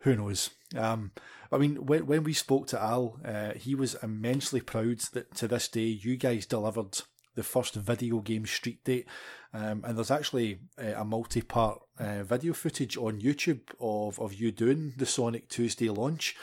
[0.00, 0.50] who knows?
[0.76, 1.12] Um,
[1.50, 5.48] I mean, when when we spoke to Al, uh, he was immensely proud that to
[5.48, 7.00] this day you guys delivered
[7.38, 9.06] the first video game street date.
[9.54, 14.34] Um, and there's actually uh, a multi part uh, video footage on YouTube of, of
[14.34, 16.36] you doing the Sonic Tuesday launch.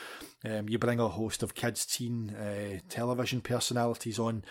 [0.43, 4.43] Um, you bring a host of kids, teen uh, television personalities on,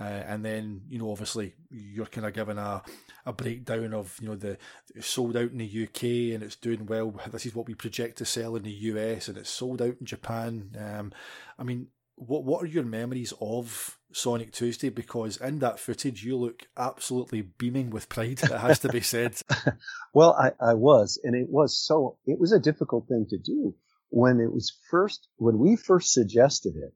[0.00, 2.82] uh, and then you know obviously you're kind of giving a,
[3.24, 4.58] a breakdown of you know the
[5.00, 7.14] sold out in the UK and it's doing well.
[7.30, 10.06] This is what we project to sell in the US, and it's sold out in
[10.06, 10.76] Japan.
[10.78, 11.12] Um,
[11.58, 11.86] I mean,
[12.26, 14.88] what what are your memories of Sonic Tuesday?
[14.88, 18.42] Because in that footage, you look absolutely beaming with pride.
[18.42, 19.36] It has to be said.
[20.14, 22.18] well, I, I was, and it was so.
[22.26, 23.74] It was a difficult thing to do
[24.10, 26.94] when it was first when we first suggested it.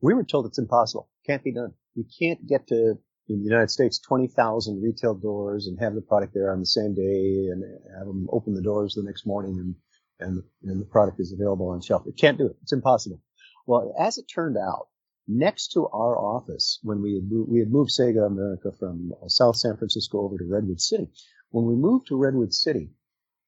[0.00, 1.72] We were told it's impossible, can't be done.
[1.94, 2.98] You can't get to
[3.28, 6.94] in the United States 20,000 retail doors and have the product there on the same
[6.94, 7.64] day and
[7.96, 9.74] have them open the doors the next morning and
[10.20, 12.02] and and the product is available on shelf.
[12.06, 12.56] It can't do it.
[12.62, 13.20] It's impossible.
[13.66, 14.88] Well, as it turned out,
[15.26, 19.28] next to our office, when we had moved, we had moved Sega America from uh,
[19.28, 21.10] South San Francisco over to Redwood City.
[21.48, 22.92] When we moved to Redwood City,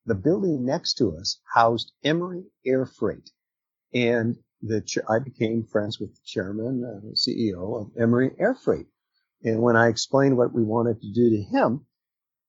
[0.06, 3.30] the building next to us housed Emery Air Freight,
[3.92, 8.86] and the I became friends with the chairman, uh, CEO of Emery Air Freight.
[9.42, 11.84] And when I explained what we wanted to do to him,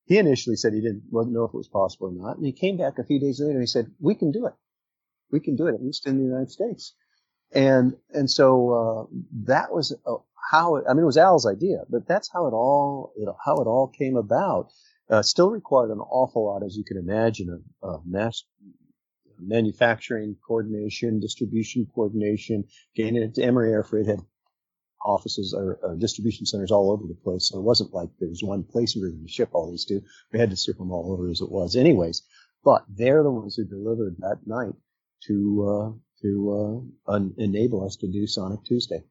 [0.06, 2.38] he initially said he didn't wasn't know if it was possible or not.
[2.38, 4.54] And he came back a few days later and he said, "We can do it.
[5.32, 6.94] We can do it, at least in the United States."
[7.54, 10.16] And, and so, uh, that was uh,
[10.52, 13.38] how it, I mean, it was Al's idea, but that's how it all, you know,
[13.44, 14.70] how it all came about.
[15.10, 18.44] Uh, still required an awful lot, as you can imagine, of, of mass
[19.40, 24.20] manufacturing coordination, distribution coordination, getting it to Emery Air Freight had
[25.06, 27.50] offices or, or, distribution centers all over the place.
[27.50, 29.86] So it wasn't like there was one place we were going to ship all these
[29.86, 30.02] to.
[30.34, 32.24] We had to ship them all over as it was anyways.
[32.64, 34.74] But they're the ones who delivered that night
[35.28, 39.04] to, uh, to uh, un- enable us to do Sonic Tuesday.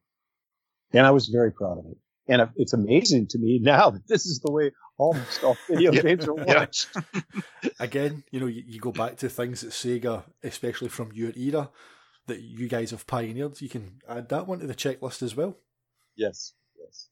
[0.93, 1.97] And I was very proud of it.
[2.29, 6.01] And it's amazing to me now that this is the way almost all video yeah.
[6.01, 6.89] games are watched.
[7.79, 11.69] Again, you know, you, you, go back to things that Sega, especially from your era,
[12.27, 13.61] that you guys have pioneered.
[13.61, 15.55] You can add that one to the checklist as well.
[16.15, 17.07] Yes, yes.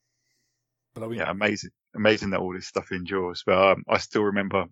[0.94, 1.26] Brilliant.
[1.26, 3.44] Yeah, amazing, amazing that all this stuff endures.
[3.46, 4.66] But um, I still remember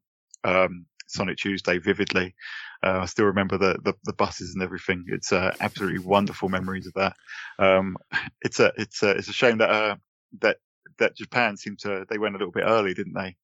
[0.43, 2.35] um, Sonic Tuesday vividly.
[2.83, 5.05] Uh, I still remember the, the, the, buses and everything.
[5.07, 7.15] It's uh, absolutely wonderful memories of that.
[7.59, 7.95] Um,
[8.41, 9.95] it's a it's a it's a shame that uh,
[10.41, 10.57] that
[10.99, 13.35] that Japan seemed to they went a little bit early, didn't they?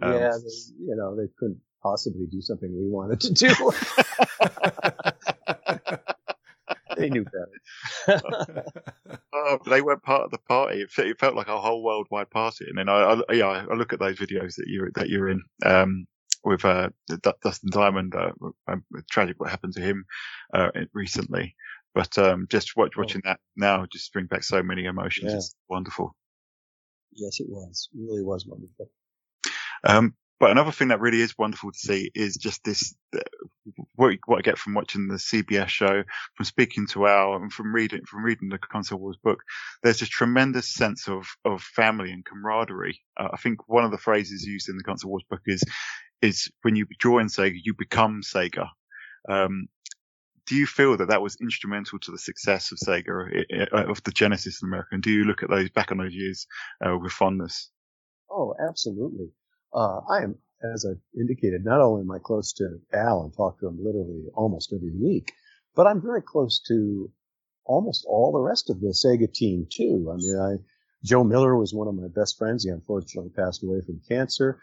[0.00, 3.72] Um, yeah, they, you know they couldn't possibly do something we wanted to do.
[6.96, 7.52] they knew better.
[9.32, 10.82] oh, they weren't part of the party.
[10.82, 12.66] It, it, felt like a whole worldwide party.
[12.68, 15.42] And then I, I, yeah, I look at those videos that you're that you're in.
[15.64, 16.06] Um,
[16.44, 16.90] with uh,
[17.42, 18.14] Dustin Diamond.
[18.14, 18.32] Uh,
[18.66, 20.04] um, tragic what happened to him
[20.52, 21.54] uh, recently,
[21.94, 23.00] but um, just watch, oh.
[23.00, 25.32] watching that now just brings back so many emotions.
[25.32, 25.38] Yeah.
[25.38, 26.14] It's wonderful.
[27.12, 27.88] Yes, it was.
[27.92, 28.90] It really was wonderful.
[29.84, 32.94] Um, but another thing that really is wonderful to see is just this,
[33.96, 36.04] what, what I get from watching the CBS show,
[36.36, 39.40] from speaking to Al and from reading, from reading the Console Wars book.
[39.82, 43.00] There's this tremendous sense of, of family and camaraderie.
[43.18, 45.64] Uh, I think one of the phrases used in the Console Wars book is,
[46.22, 48.68] is when you join Sega, you become Sega.
[49.28, 49.68] Um,
[50.46, 54.10] do you feel that that was instrumental to the success of Sega, uh, of the
[54.10, 54.88] Genesis in America?
[54.92, 56.46] And do you look at those back on those years
[56.84, 57.70] uh, with fondness?
[58.30, 59.28] Oh, absolutely.
[59.74, 60.36] Uh, I am,
[60.74, 64.24] as I indicated, not only am I close to Al and talk to him literally
[64.34, 65.32] almost every week,
[65.74, 67.10] but I'm very close to
[67.66, 70.10] almost all the rest of the Sega team too.
[70.10, 70.56] I mean, I,
[71.04, 72.64] Joe Miller was one of my best friends.
[72.64, 74.60] He unfortunately passed away from cancer.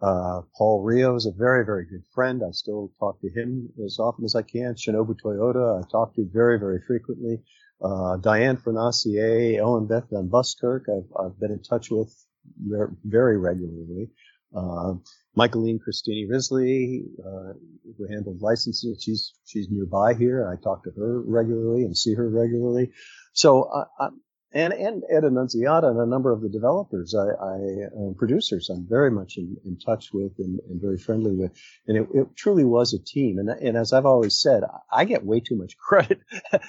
[0.00, 2.42] Uh, Paul Rioux is a very, very good friend.
[2.46, 4.74] I still talk to him as often as I can.
[4.74, 7.42] Shinobu Toyota, I talk to very, very frequently.
[7.82, 12.14] Uh, Diane Fornasier, Ellen Beth Van Buskirk, I've, I've been in touch with
[13.04, 14.10] very regularly.
[14.56, 14.94] Uh,
[15.36, 17.52] Michealene Cristini Risley, uh,
[17.96, 20.48] who handles licensing, she's, she's nearby here.
[20.48, 22.92] I talk to her regularly and see her regularly.
[23.32, 24.08] So, I,
[24.52, 27.56] and, and Ed Annunziata and a number of the developers, I, I
[27.86, 31.52] uh, producers, I'm very much in, in touch with and, and, very friendly with.
[31.86, 33.38] And it, it, truly was a team.
[33.38, 36.20] And, and as I've always said, I get way too much credit.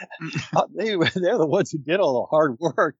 [0.55, 2.95] Uh, they, they're the ones who did all the hard work.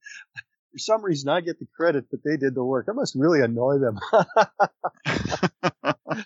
[0.72, 2.88] For some reason, I get the credit, but they did the work.
[2.90, 4.00] I must really annoy them.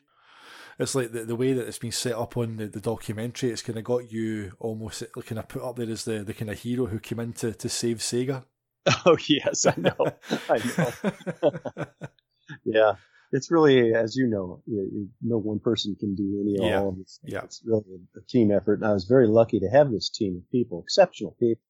[0.83, 3.49] it's like the, the way that it's been set up on the, the documentary.
[3.49, 6.51] It's kind of got you almost kind of put up there as the, the kind
[6.51, 8.43] of hero who came in to, to save Sega.
[9.05, 9.95] Oh yes, I know.
[10.49, 11.85] I know.
[12.65, 12.93] yeah,
[13.31, 16.81] it's really, as you know, you, no one person can do any yeah.
[16.81, 17.17] all of this.
[17.23, 20.09] Yeah, it's really a, a team effort, and I was very lucky to have this
[20.09, 21.63] team of people, exceptional people.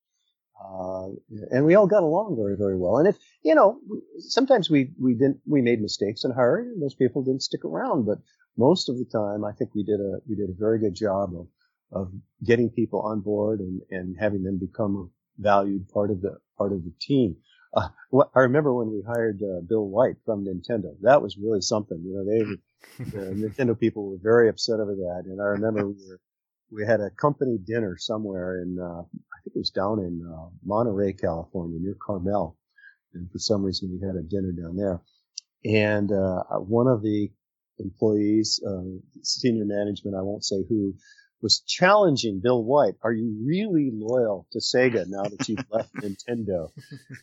[0.63, 1.09] Uh,
[1.51, 2.97] and we all got along very, very well.
[2.97, 3.79] And if, you know,
[4.19, 8.05] sometimes we, we didn't, we made mistakes and hired and those people didn't stick around,
[8.05, 8.19] but
[8.57, 11.31] most of the time, I think we did a, we did a very good job
[11.35, 11.47] of,
[11.91, 12.11] of
[12.45, 16.71] getting people on board and, and having them become a valued part of the, part
[16.71, 17.37] of the team.
[17.75, 17.89] Uh,
[18.35, 20.95] I remember when we hired uh, Bill White from Nintendo.
[21.01, 21.99] That was really something.
[22.03, 25.23] You know, they, the Nintendo people were very upset over that.
[25.25, 26.19] And I remember we were,
[26.71, 30.49] we had a company dinner somewhere in, uh, I think it was down in uh,
[30.63, 32.57] Monterey, California, near Carmel.
[33.13, 35.01] And for some reason, we had a dinner down there.
[35.65, 37.31] And uh, one of the
[37.79, 38.81] employees, uh,
[39.23, 40.93] senior management, I won't say who,
[41.41, 42.95] was challenging Bill White.
[43.03, 46.71] Are you really loyal to Sega now that you've left Nintendo?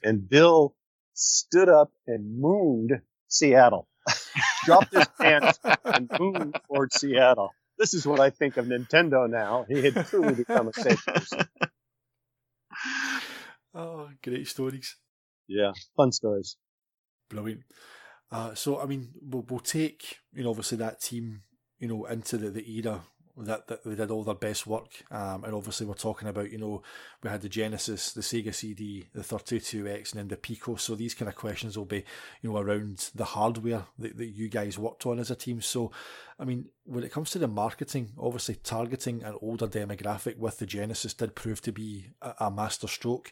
[0.05, 0.77] And Bill
[1.15, 3.89] stood up and mooned Seattle,
[4.65, 7.51] dropped his pants and mooned toward Seattle.
[7.79, 9.65] This is what I think of Nintendo now.
[9.69, 11.41] He had truly become a Sega person.
[13.73, 14.97] Oh, great stories.
[15.47, 16.57] Yeah, fun stories.
[17.29, 17.63] Brilliant.
[18.33, 21.43] Uh, so, I mean, we'll, we'll take, you know, obviously that team,
[21.79, 23.03] you know, into the, the era
[23.37, 25.03] that, that they did all their best work.
[25.11, 26.83] Um, and obviously, we're talking about, you know,
[27.23, 30.77] we had the Genesis, the Sega CD, the 32X, and then the Pico.
[30.77, 32.05] So these kind of questions will be,
[32.43, 35.61] you know, around the hardware that, that you guys worked on as a team.
[35.61, 35.91] So,
[36.39, 40.67] I mean, when it comes to the marketing, obviously targeting an older demographic with the
[40.67, 43.31] Genesis did prove to be a, a master stroke.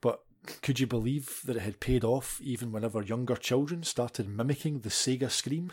[0.00, 0.20] But
[0.62, 4.88] could you believe that it had paid off even whenever younger children started mimicking the
[4.88, 5.72] Sega scream?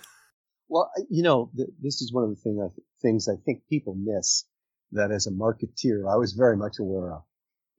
[0.68, 1.52] Well, you know,
[1.82, 2.70] this is one of the thing I,
[3.02, 4.46] things I think people miss
[4.94, 7.24] that as a marketeer, I was very much aware of.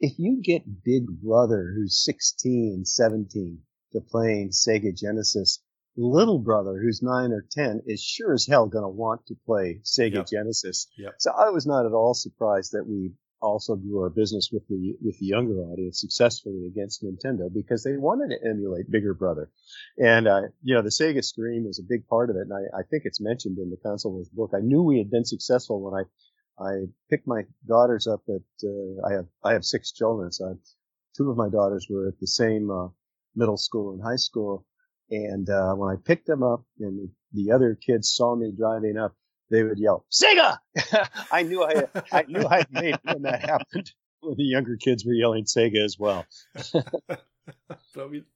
[0.01, 3.59] If you get Big Brother, who's 16, 17,
[3.93, 5.63] to playing Sega Genesis,
[5.97, 9.81] little brother, who's nine or 10, is sure as hell going to want to play
[9.85, 10.27] Sega yep.
[10.27, 10.89] Genesis.
[10.99, 11.15] Yep.
[11.19, 13.13] So I was not at all surprised that we
[13.43, 17.97] also grew our business with the with the younger audience successfully against Nintendo because they
[17.97, 19.51] wanted to emulate Bigger Brother,
[19.99, 22.79] and uh, you know the Sega Scream was a big part of it, and I,
[22.79, 24.53] I think it's mentioned in the Console Wars book.
[24.55, 29.07] I knew we had been successful when I I picked my daughters up at uh,
[29.07, 30.59] I have I have six children, so
[31.17, 32.89] two of my daughters were at the same uh,
[33.35, 34.65] middle school and high school,
[35.11, 39.15] and uh, when I picked them up and the other kids saw me driving up,
[39.53, 40.59] they would yell, Sega!
[41.31, 43.93] I knew I, I knew I had made when that happened.
[44.21, 46.25] When the younger kids were yelling Sega as well.
[47.95, 48.27] Brilliant.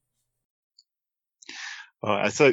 [2.03, 2.53] Uh, so,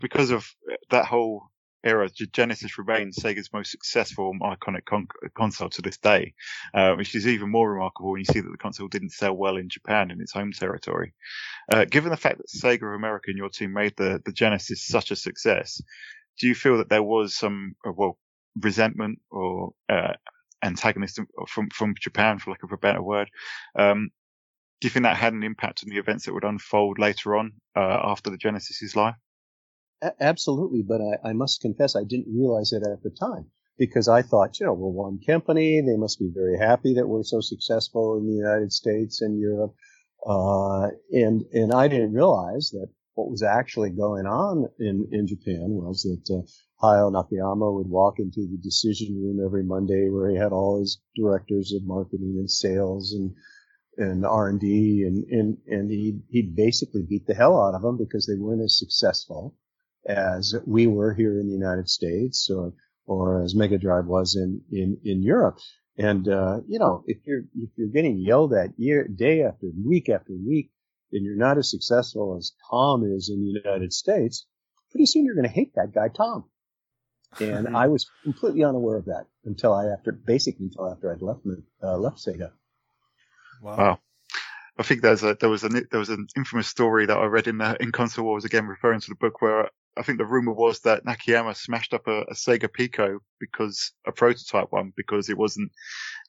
[0.00, 0.48] because of
[0.90, 1.50] that whole
[1.82, 6.34] era, Genesis remains Sega's most successful iconic con- console to this day,
[6.72, 9.56] uh, which is even more remarkable when you see that the console didn't sell well
[9.56, 11.14] in Japan in its home territory.
[11.70, 14.86] Uh, given the fact that Sega of America and your team made the, the Genesis
[14.86, 15.82] such a success,
[16.38, 18.18] do you feel that there was some, uh, well,
[18.60, 20.14] resentment or uh,
[20.62, 23.28] antagonism from from Japan, for lack of a better word?
[23.78, 24.10] Um,
[24.80, 27.52] do you think that had an impact on the events that would unfold later on
[27.76, 29.14] uh, after the Genesis's life?
[30.02, 33.46] A- absolutely, but I, I, must confess I didn't realize it at the time
[33.78, 35.80] because I thought, you know, we're one company.
[35.80, 39.74] They must be very happy that we're so successful in the United States and Europe.
[40.26, 45.68] Uh, and and I didn't realize that what was actually going on in, in Japan
[45.70, 46.42] was that uh,
[46.84, 51.00] Hayao Nakayama would walk into the decision room every Monday where he had all his
[51.16, 53.34] directors of marketing and sales and
[53.96, 57.82] and R and D and and and he he basically beat the hell out of
[57.82, 59.54] them because they weren't as successful
[60.06, 62.72] as we were here in the United States or
[63.06, 65.58] or as Mega Drive was in in in Europe.
[65.96, 70.08] And uh, you know, if you're if you're getting yelled at year day after week
[70.08, 70.72] after week
[71.14, 74.46] and you're not as successful as Tom is in the United States,
[74.90, 76.44] pretty soon you're going to hate that guy, Tom.
[77.40, 81.40] And I was completely unaware of that until I after basically until after I'd left
[81.82, 82.50] uh, left Sega.
[83.62, 83.76] Wow.
[83.76, 83.98] wow.
[84.76, 87.46] I think there's a, there was a there was an infamous story that I read
[87.46, 90.52] in the, in Console Wars again referring to the book where I think the rumor
[90.52, 95.38] was that Nakayama smashed up a, a Sega Pico because a prototype one because it
[95.38, 95.70] wasn't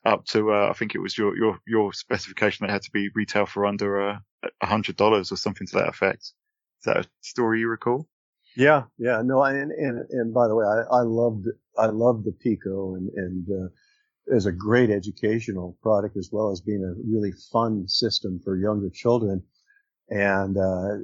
[0.06, 3.10] up to uh, I think it was your your your specification that had to be
[3.16, 4.20] retail for under uh,
[4.62, 6.22] a hundred dollars or something to that effect.
[6.22, 8.08] Is that a story you recall?
[8.56, 11.48] Yeah, yeah, no, and and, and by the way, I, I loved
[11.78, 16.62] I loved the Pico and and uh, as a great educational product as well as
[16.62, 19.44] being a really fun system for younger children,
[20.10, 21.04] and uh,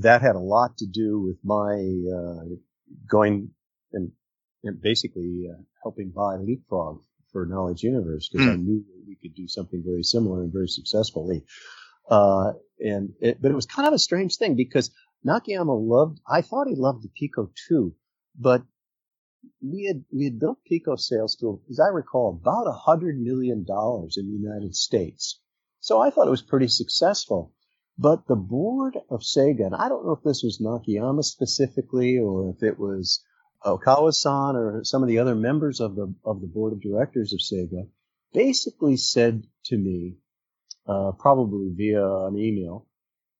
[0.00, 1.74] that had a lot to do with my
[2.16, 2.44] uh,
[3.08, 3.50] going
[3.92, 4.10] and,
[4.64, 7.00] and basically uh, helping buy Leapfrog
[7.32, 8.52] for Knowledge Universe because mm.
[8.52, 8.64] I hmm.
[8.64, 11.44] knew we could do something very similar and very successfully.
[12.10, 14.90] Uh, and it, but it was kind of a strange thing because
[15.26, 17.94] Nakayama loved, I thought he loved the Pico too,
[18.38, 18.62] but
[19.60, 23.64] we had, we had built Pico sales to, as I recall, about a hundred million
[23.64, 25.40] dollars in the United States.
[25.80, 27.52] So I thought it was pretty successful.
[27.98, 32.50] But the board of Sega, and I don't know if this was Nakayama specifically or
[32.50, 33.24] if it was
[33.64, 37.40] Okawa-san or some of the other members of the of the board of directors of
[37.40, 37.88] Sega,
[38.32, 40.16] basically said to me,
[40.86, 42.86] uh, probably via an email,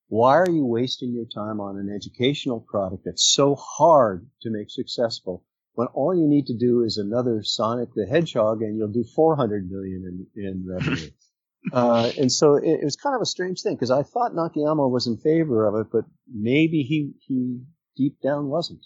[0.08, 4.70] why are you wasting your time on an educational product that's so hard to make
[4.70, 5.44] successful
[5.74, 9.70] when all you need to do is another Sonic the Hedgehog and you'll do 400
[9.70, 11.10] million in, in revenue?
[11.72, 14.90] uh, and so it, it, was kind of a strange thing because I thought Nakayama
[14.90, 17.60] was in favor of it, but maybe he, he
[17.96, 18.84] deep down wasn't.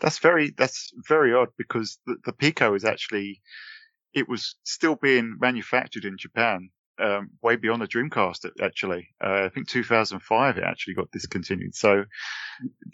[0.00, 3.40] That's very, that's very odd because the, the Pico is actually,
[4.14, 6.70] it was still being manufactured in Japan
[7.00, 8.50] um, way beyond the Dreamcast.
[8.62, 11.74] Actually, uh, I think 2005 it actually got discontinued.
[11.74, 12.04] So,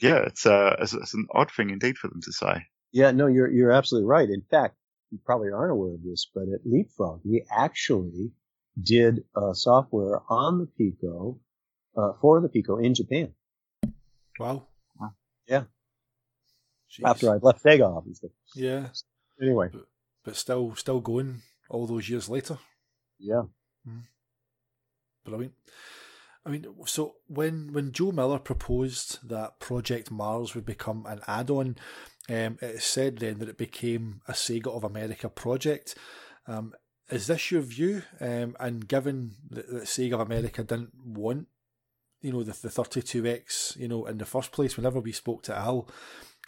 [0.00, 2.66] yeah, it's, uh, it's, it's an odd thing indeed for them to say.
[2.92, 4.28] Yeah, no, you're you're absolutely right.
[4.28, 4.76] In fact,
[5.10, 8.32] you probably aren't aware of this, but at Leapfrog, we actually
[8.80, 11.38] did uh, software on the Pico
[11.96, 13.34] uh, for the Pico in Japan.
[14.38, 14.66] Wow.
[15.46, 15.64] Yeah.
[16.90, 17.08] Jeez.
[17.08, 18.30] After I left Sega, obviously.
[18.54, 18.88] Yeah.
[19.40, 19.68] Anyway.
[19.72, 19.86] But,
[20.24, 22.58] but, still, still going all those years later.
[23.18, 23.42] Yeah.
[23.88, 24.02] Mm.
[25.24, 25.54] Brilliant.
[26.44, 31.76] I mean, so when when Joe Miller proposed that Project Mars would become an add-on,
[32.28, 35.96] um, it is said then that it became a Sega of America project.
[36.46, 36.72] Um,
[37.10, 38.02] is this your view?
[38.20, 41.48] Um, and given that, that, Sega of America didn't want,
[42.20, 45.56] you know, the, the 32X, you know, in the first place, whenever we spoke to
[45.56, 45.88] Al,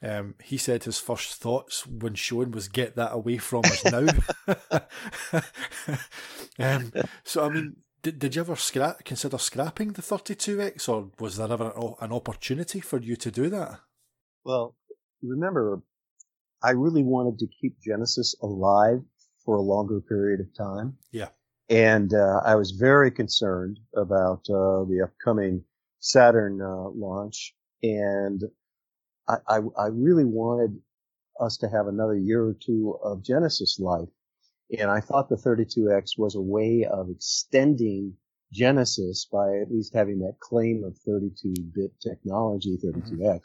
[0.02, 4.06] um, he said his first thoughts when shown was get that away from us now.
[6.58, 6.92] um,
[7.24, 11.50] so, I mean, did, did you ever scrap, consider scrapping the 32X or was there
[11.50, 13.80] ever an opportunity for you to do that?
[14.44, 14.76] Well,
[15.22, 15.82] remember,
[16.62, 19.00] I really wanted to keep Genesis alive
[19.44, 20.96] for a longer period of time.
[21.10, 21.28] Yeah.
[21.68, 25.64] And uh, I was very concerned about uh, the upcoming
[26.00, 28.42] Saturn uh, launch, and
[29.28, 30.80] I, I, I, really wanted
[31.40, 34.08] us to have another year or two of Genesis life.
[34.78, 38.14] And I thought the 32X was a way of extending
[38.52, 43.20] Genesis by at least having that claim of 32-bit technology, 32X.
[43.20, 43.40] Mm-hmm.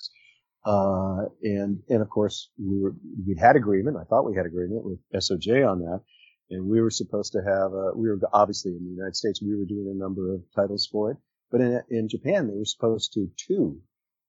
[0.65, 2.95] Uh, and, and of course, we were,
[3.27, 3.97] we had agreement.
[3.97, 6.01] I thought we had agreement with SOJ on that.
[6.49, 9.55] And we were supposed to have, a, we were obviously in the United States, we
[9.55, 11.17] were doing a number of titles for it.
[11.51, 13.81] But in, in Japan, they were supposed to too.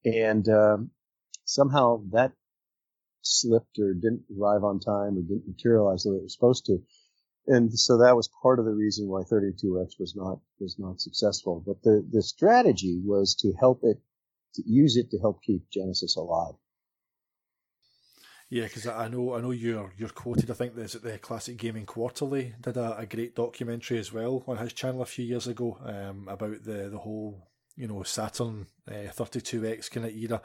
[0.05, 0.91] And, um,
[1.45, 2.33] somehow that
[3.23, 6.79] slipped or didn't arrive on time or didn't materialize the way it was supposed to.
[7.47, 11.63] And so that was part of the reason why 32X was not, was not successful.
[11.67, 13.99] But the, the strategy was to help it
[14.55, 16.55] to use it to help keep Genesis alive.
[18.51, 20.51] Yeah, because I know I know you're you're quoted.
[20.51, 24.59] I think there's the Classic Gaming Quarterly did a, a, great documentary as well on
[24.59, 29.11] his channel a few years ago um, about the the whole you know Saturn uh,
[29.11, 30.43] 32x kind of era.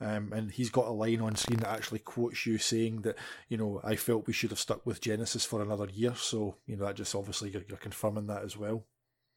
[0.00, 3.16] Um, and he's got a line on screen that actually quotes you saying that
[3.48, 6.14] you know I felt we should have stuck with Genesis for another year.
[6.16, 8.84] So you know that just obviously you're, you're confirming that as well.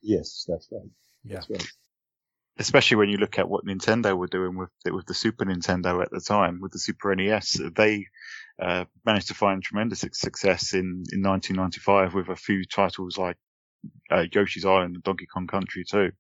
[0.02, 0.90] Yes, that's right.
[1.24, 1.36] Yeah.
[1.36, 1.72] That's right
[2.60, 6.12] especially when you look at what Nintendo were doing with with the Super Nintendo at
[6.12, 8.08] the time, with the Super NES, they
[8.62, 13.38] uh, managed to find tremendous success in, in 1995 with a few titles like
[14.12, 16.12] uh, Yoshi's Island and Donkey Kong Country too.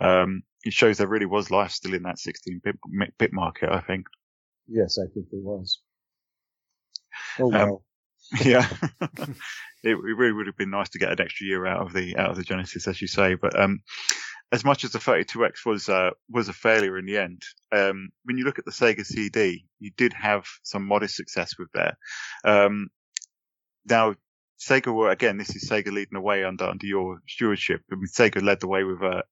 [0.00, 2.76] Um, it shows there really was life still in that 16-bit
[3.18, 4.06] bit market, I think.
[4.68, 5.80] Yes, I think there was.
[7.38, 7.82] Oh um, well.
[8.32, 8.66] Um, yeah,
[9.02, 9.28] it,
[9.82, 12.30] it, really would have been nice to get an extra year out of the out
[12.30, 13.34] of the Genesis, as you say.
[13.34, 13.80] But um,
[14.52, 17.42] as much as the 32X was uh, was a failure in the end,
[17.72, 21.68] um, when you look at the Sega CD, you did have some modest success with
[21.74, 21.96] that.
[22.44, 22.88] Um,
[23.86, 24.14] now,
[24.62, 25.38] Sega were again.
[25.38, 27.82] This is Sega leading the way under under your stewardship.
[27.90, 29.22] I mean, Sega led the way with a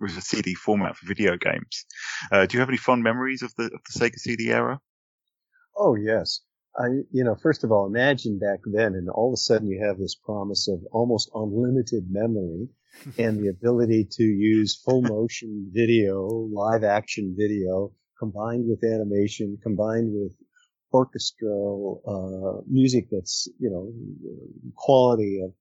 [0.00, 1.86] with a CD format for video games.
[2.30, 4.80] Uh, do you have any fond memories of the of the Sega CD era?
[5.76, 6.40] Oh yes.
[6.76, 9.84] I, you know, first of all, imagine back then, and all of a sudden you
[9.84, 12.68] have this promise of almost unlimited memory
[13.18, 20.12] and the ability to use full motion video, live action video, combined with animation, combined
[20.14, 20.32] with
[20.92, 23.92] orchestral uh, music that's you know
[24.76, 25.52] quality of,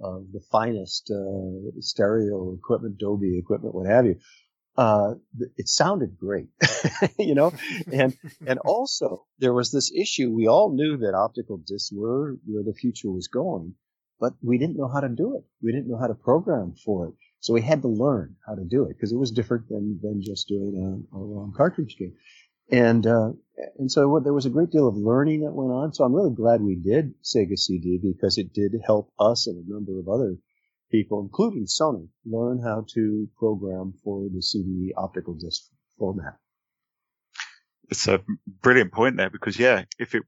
[0.00, 4.16] of the finest uh, stereo equipment, Dolby equipment, what have you.
[4.76, 5.14] Uh,
[5.56, 6.46] it sounded great,
[7.18, 7.52] you know,
[7.92, 8.16] and
[8.46, 10.32] and also there was this issue.
[10.32, 13.74] We all knew that optical discs were where the future was going,
[14.20, 15.44] but we didn't know how to do it.
[15.62, 17.14] We didn't know how to program for it.
[17.40, 20.22] So we had to learn how to do it because it was different than, than
[20.22, 22.14] just doing a, a long cartridge game.
[22.70, 23.30] And, uh,
[23.78, 25.92] and so there was a great deal of learning that went on.
[25.92, 29.72] So I'm really glad we did Sega CD because it did help us and a
[29.72, 30.36] number of other
[30.90, 35.62] people, including Sony, learn how to program for the CD optical disc
[35.98, 36.36] format.
[37.90, 40.22] It's a brilliant point there because yeah, if it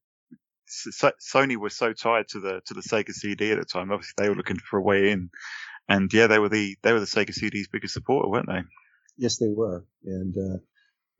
[0.71, 4.29] Sony was so tied to the to the Sega CD at the time, obviously they
[4.29, 5.31] were looking for a way in,
[5.89, 8.63] and yeah, they were the they were the Sega CD's biggest supporter, weren't they?
[9.19, 10.59] Yes, they were, and uh,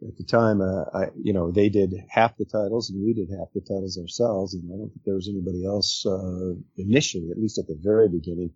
[0.07, 3.29] at the time, uh, I, you know, they did half the titles and we did
[3.31, 7.39] half the titles ourselves, and I don't think there was anybody else uh, initially, at
[7.39, 8.51] least at the very beginning,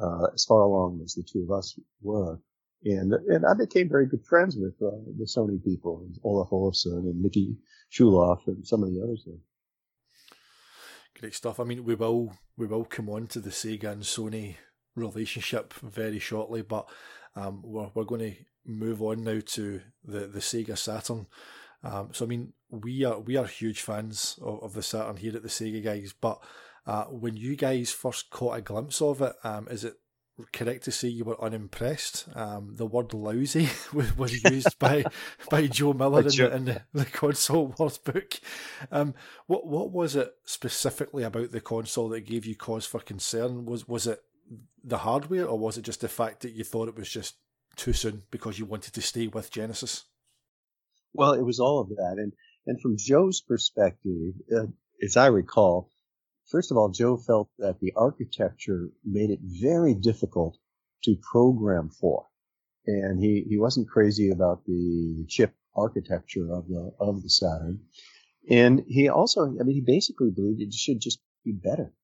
[0.00, 2.38] uh, as far along as the two of us were.
[2.84, 7.22] And and I became very good friends with uh, the Sony people, Olaf Olafsson and
[7.22, 7.56] Mickey
[7.92, 9.36] Schulhof and some of the others there.
[11.18, 11.60] Great stuff.
[11.60, 14.56] I mean, we will we will come on to the Sega and Sony
[14.96, 16.88] relationship very shortly, but
[17.36, 21.26] um, we're we're going to move on now to the the Sega Saturn.
[21.84, 25.36] Um, so I mean, we are we are huge fans of, of the Saturn here
[25.36, 26.40] at the Sega guys, but
[26.86, 29.94] uh, when you guys first caught a glimpse of it, um, is it
[30.52, 32.26] correct to say you were unimpressed?
[32.34, 35.04] Um, the word "lousy" was, was used by
[35.50, 38.40] by Joe Miller in, the, in the, the, console wars book.
[38.90, 39.14] Um,
[39.46, 43.64] what what was it specifically about the console that gave you cause for concern?
[43.64, 44.22] Was was it
[44.84, 47.36] the hardware, or was it just the fact that you thought it was just
[47.76, 50.04] too soon because you wanted to stay with Genesis?
[51.14, 52.32] Well, it was all of that, and
[52.66, 54.66] and from Joe's perspective, uh,
[55.02, 55.90] as I recall,
[56.52, 60.58] First of all, Joe felt that the architecture made it very difficult
[61.04, 62.26] to program for.
[62.86, 67.80] And he, he wasn't crazy about the chip architecture of the, of the Saturn.
[68.50, 71.94] And he also, I mean, he basically believed it should just be better.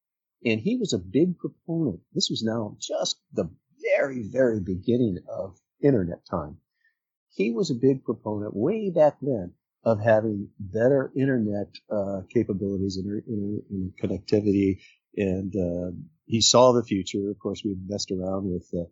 [0.44, 2.00] And he was a big proponent.
[2.14, 3.50] This was now just the
[3.96, 6.58] very, very beginning of internet time.
[7.30, 9.52] He was a big proponent way back then
[9.84, 14.80] of having better internet uh, capabilities and, connectivity.
[15.16, 17.30] And uh, he saw the future.
[17.30, 18.84] Of course, we messed around with uh,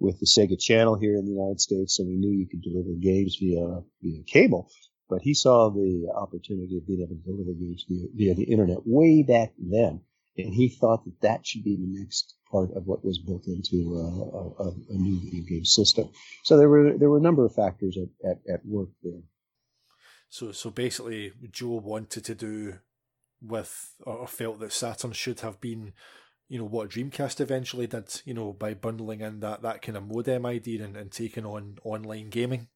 [0.00, 2.90] with the Sega Channel here in the United States, so we knew you could deliver
[3.00, 4.70] games via via cable.
[5.08, 8.78] But he saw the opportunity of being able to deliver games via, via the internet
[8.84, 10.02] way back then,
[10.38, 13.96] and he thought that that should be the next part of what was built into
[13.96, 16.08] uh, a, a, new video game system.
[16.44, 19.20] So there were there were a number of factors at, at, at work there.
[20.30, 22.78] So so basically, Joe wanted to do
[23.42, 25.92] with or felt that Saturn should have been,
[26.48, 30.06] you know, what Dreamcast eventually did, you know, by bundling in that that kind of
[30.06, 32.68] modem idea and, and taking on online gaming.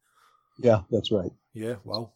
[0.59, 1.31] Yeah, that's right.
[1.55, 2.13] Yeah, wow.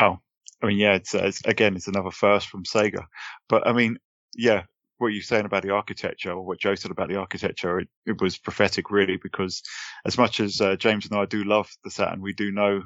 [0.00, 0.20] Wow.
[0.62, 3.04] I mean, yeah, it's, it's again, it's another first from Sega,
[3.48, 3.98] but I mean,
[4.36, 4.64] yeah,
[4.98, 8.20] what you're saying about the architecture, or what Joe said about the architecture, it, it
[8.20, 9.62] was prophetic, really, because
[10.06, 12.82] as much as uh, James and I do love the Saturn, we do know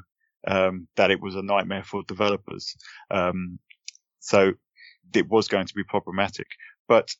[0.47, 2.75] um, that it was a nightmare for developers.
[3.11, 3.59] Um,
[4.21, 4.53] so
[5.15, 6.47] it was going to be problematic.
[6.89, 7.11] But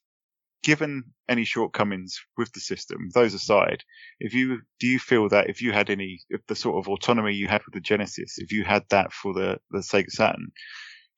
[0.63, 3.83] given any shortcomings with the system, those aside,
[4.21, 7.35] if you do you feel that if you had any if the sort of autonomy
[7.35, 10.49] you had with the Genesis, if you had that for the the Sega Saturn,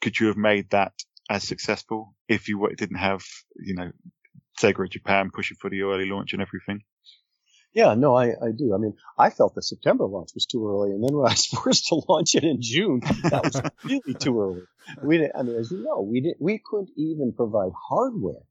[0.00, 0.92] could you have made that
[1.30, 3.22] as successful if you didn't have
[3.56, 3.90] you know
[4.60, 6.82] Sega Japan pushing for the early launch and everything?
[7.72, 8.74] Yeah, no, I, I do.
[8.74, 11.46] I mean, I felt the September launch was too early, and then when I was
[11.62, 13.00] forced to launch it in June,
[13.30, 14.62] that was really too early.
[15.04, 18.42] We didn't, I mean, as you know, we didn't, we couldn't even provide hardware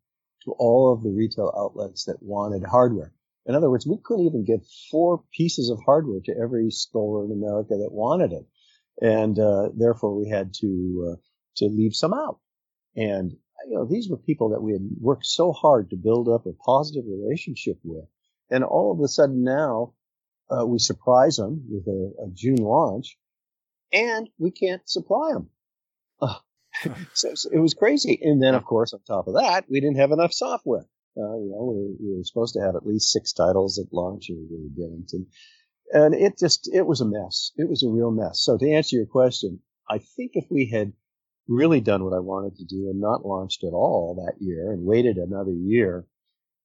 [0.46, 3.12] to all of the retail outlets that wanted hardware.
[3.46, 7.32] In other words, we couldn't even get four pieces of hardware to every store in
[7.32, 8.46] America that wanted it,
[9.02, 11.16] and uh, therefore we had to uh,
[11.58, 12.40] to leave some out.
[12.96, 13.34] And
[13.68, 16.54] you know, these were people that we had worked so hard to build up a
[16.54, 18.06] positive relationship with
[18.50, 19.94] and all of a sudden now,
[20.50, 23.18] uh, we surprise them with a, a, June launch
[23.94, 25.50] and we can't supply them.
[26.20, 26.36] Uh,
[27.14, 28.20] so, so, it was crazy.
[28.22, 30.86] And then, of course, on top of that, we didn't have enough software.
[31.16, 34.30] Uh, you know, we, we, were supposed to have at least six titles at launch
[34.30, 35.14] and we really didn't.
[35.14, 35.28] And,
[35.92, 37.52] and it just, it was a mess.
[37.58, 38.42] It was a real mess.
[38.42, 40.94] So to answer your question, I think if we had
[41.50, 44.86] really done what I wanted to do and not launched at all that year and
[44.86, 46.06] waited another year,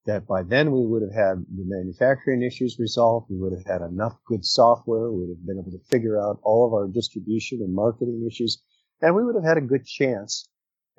[0.06, 3.30] that by then we would have had the manufacturing issues resolved.
[3.30, 5.10] We would have had enough good software.
[5.10, 8.62] We would have been able to figure out all of our distribution and marketing issues,
[9.00, 10.48] and we would have had a good chance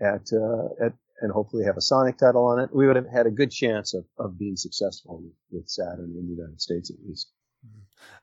[0.01, 2.75] at uh, at and hopefully have a Sonic title on it.
[2.75, 6.27] We would have had a good chance of, of being successful with, with Saturn in
[6.27, 7.31] the United States at least.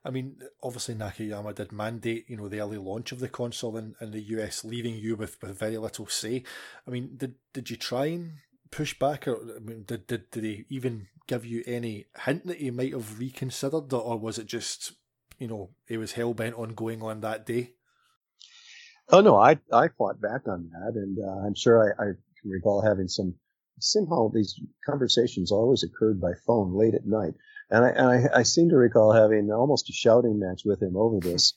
[0.04, 3.94] I mean, obviously Nakayama did mandate, you know, the early launch of the console in,
[4.00, 6.42] in the US, leaving you with, with very little say.
[6.86, 8.32] I mean, did did you try and
[8.70, 12.58] push back, or I mean, did did did he even give you any hint that
[12.58, 14.92] he might have reconsidered, or was it just
[15.38, 17.74] you know he was hell bent on going on that day?
[19.08, 22.06] Oh no, I I fought back on that, and uh, I'm sure I, I,
[22.40, 23.34] can recall having some
[23.78, 27.34] somehow these conversations always occurred by phone late at night.
[27.72, 30.94] And I, and I, I seem to recall having almost a shouting match with him
[30.94, 31.54] over this.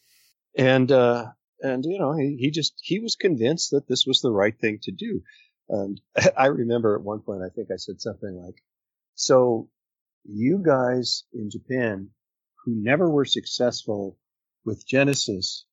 [0.58, 1.26] And, uh,
[1.60, 4.80] and, you know, he, he just, he was convinced that this was the right thing
[4.84, 5.22] to do.
[5.68, 6.00] And
[6.38, 8.56] I remember at one point, I think I said something like,
[9.16, 9.70] so
[10.24, 12.10] you guys in Japan
[12.64, 14.18] who never were successful
[14.64, 15.66] with Genesis,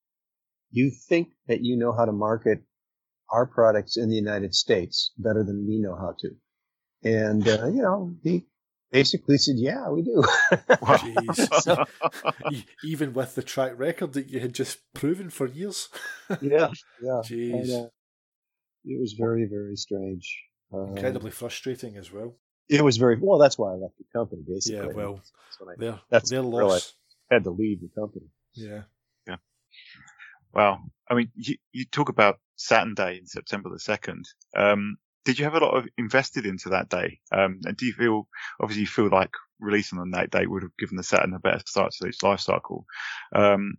[0.72, 2.64] you think that you know how to market
[3.30, 6.30] our products in the United States better than we know how to.
[7.08, 8.46] And, uh, you know, he
[8.92, 10.22] basically said, yeah, we do.
[10.52, 11.86] Jeez.
[12.52, 15.88] E- Even with the track record that you had just proven for years.
[16.40, 16.68] yeah,
[17.02, 17.20] yeah.
[17.24, 17.52] Jeez.
[17.54, 17.88] And, uh,
[18.84, 20.44] it was very, very strange.
[20.72, 22.36] Um, Incredibly frustrating as well.
[22.68, 24.88] It was very, well, that's why I left the company, basically.
[24.88, 26.92] Yeah, well, That's when I Their, That's their real loss.
[27.30, 28.26] had to leave the company.
[28.54, 28.82] Yeah.
[29.26, 29.36] Yeah.
[30.54, 30.80] Wow.
[31.08, 34.22] I mean, you, you talk about Saturn Day in September the 2nd.
[34.56, 37.20] Um, did you have a lot of invested into that day?
[37.32, 38.28] Um, and do you feel,
[38.60, 41.62] obviously you feel like releasing on that day would have given the Saturn a better
[41.66, 42.84] start to its life cycle.
[43.34, 43.74] Um,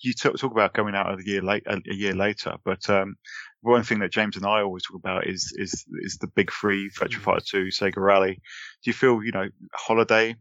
[0.00, 3.16] you talk, talk about going out a year late, a, year later, but, um,
[3.60, 6.88] one thing that James and I always talk about is, is, is the big three,
[6.90, 8.34] Virtua Fighter 2, Sega Rally.
[8.34, 10.36] Do you feel, you know, Holiday,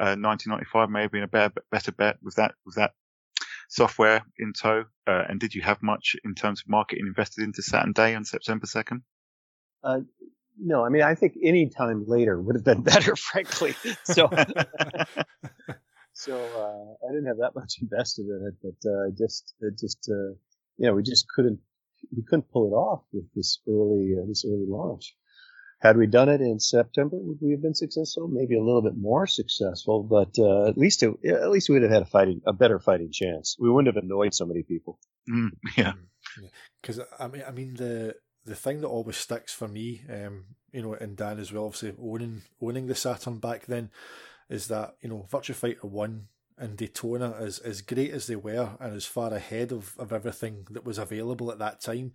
[0.00, 2.92] uh, 1995 may have been a better, better bet with that, with that
[3.74, 4.84] software in tow?
[5.06, 8.24] Uh, and did you have much in terms of marketing invested into Saturn Day on
[8.24, 9.02] September 2nd?
[9.82, 10.00] Uh,
[10.58, 13.74] no, I mean, I think any time later would have been better, frankly.
[14.04, 14.30] So,
[16.12, 20.08] so, uh, I didn't have that much invested in it, but, uh, just, it just,
[20.08, 20.34] uh,
[20.78, 21.58] you know, we just couldn't,
[22.16, 25.16] we couldn't pull it off with this early, uh, this early launch.
[25.84, 28.26] Had we done it in September, would we have been successful?
[28.26, 31.82] Maybe a little bit more successful, but uh, at least it, at least we would
[31.82, 33.54] have had a fighting, a better fighting chance.
[33.58, 34.98] We wouldn't have annoyed so many people.
[35.28, 35.92] Mm, yeah.
[36.80, 38.16] Because I mean, I mean the
[38.46, 41.92] the thing that always sticks for me, um, you know, and Dan as well, obviously
[42.00, 43.90] owning owning the Saturn back then,
[44.48, 48.70] is that you know Virtua Fighter One and Daytona, as as great as they were,
[48.80, 52.12] and as far ahead of, of everything that was available at that time,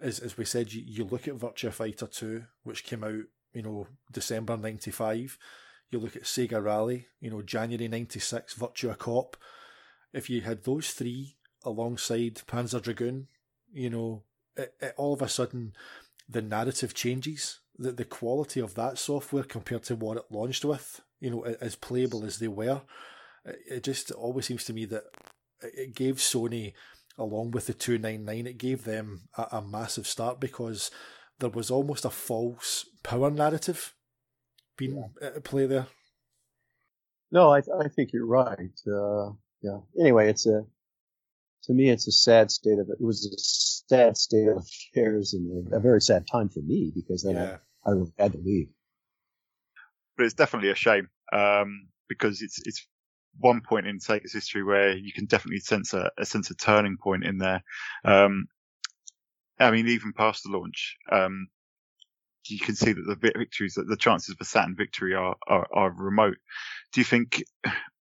[0.00, 3.62] as as we said, you, you look at Virtua Fighter Two, which came out, you
[3.62, 5.38] know, December '95.
[5.90, 9.36] You look at Sega Rally, you know, January '96, Virtua Cop.
[10.12, 13.28] If you had those three alongside Panzer Dragoon,
[13.72, 14.22] you know,
[14.56, 15.74] it, it, all of a sudden
[16.28, 17.60] the narrative changes.
[17.78, 21.76] The the quality of that software compared to what it launched with, you know, as
[21.76, 22.82] playable as they were,
[23.44, 25.04] it, it just always seems to me that
[25.60, 26.72] it gave Sony
[27.18, 30.90] along with the 299, it gave them a, a, massive start because
[31.38, 33.94] there was almost a false power narrative
[34.76, 35.28] being yeah.
[35.28, 35.86] at play there.
[37.32, 38.80] No, I, I think you're right.
[38.86, 39.30] Uh,
[39.62, 39.78] yeah.
[39.98, 40.64] Anyway, it's a,
[41.64, 42.98] to me, it's a sad state of it.
[43.00, 46.92] It was a sad state of affairs and a, a very sad time for me
[46.94, 47.56] because then yeah.
[47.86, 48.68] I, I had to leave.
[50.16, 52.86] But it's definitely a shame, um, because it's, it's
[53.38, 56.96] one point in Sega's history where you can definitely sense a, a sense of turning
[56.96, 57.62] point in there.
[58.04, 58.46] Um,
[59.58, 61.48] I mean, even past the launch, um,
[62.48, 65.90] you can see that the victories, that the chances a Saturn victory are, are, are
[65.90, 66.36] remote.
[66.92, 67.42] Do you think,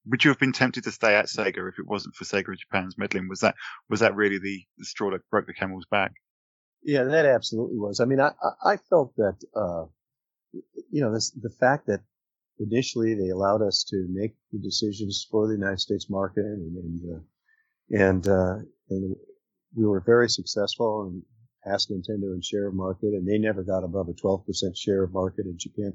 [0.07, 2.99] would you have been tempted to stay at Sega if it wasn't for Sega Japan's
[2.99, 3.28] meddling?
[3.28, 3.55] Was that,
[3.89, 6.12] was that really the, the straw that broke the camel's back?
[6.82, 8.01] Yeah, that absolutely was.
[8.01, 8.32] I mean, I,
[8.62, 9.87] I felt that, uh,
[10.91, 12.01] you know, this, the fact that
[12.59, 17.14] initially they allowed us to make the decisions for the United States market and, and,
[17.14, 17.20] uh,
[17.90, 18.57] and, uh,
[18.90, 19.16] and
[19.76, 21.22] we were very successful and
[21.64, 24.44] passed Nintendo in share of market and they never got above a 12%
[24.76, 25.92] share of market in Japan.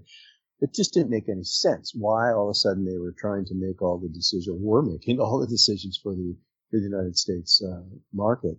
[0.62, 3.56] It just didn't make any sense why all of a sudden they were trying to
[3.56, 6.36] make all the decisions, were making all the decisions for the,
[6.70, 7.84] for the United States, uh,
[8.14, 8.58] market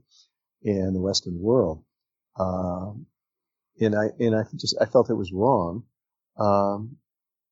[0.64, 1.84] and the Western world.
[2.38, 3.06] Um,
[3.80, 5.84] and I, and I just, I felt it was wrong.
[6.38, 6.96] Um,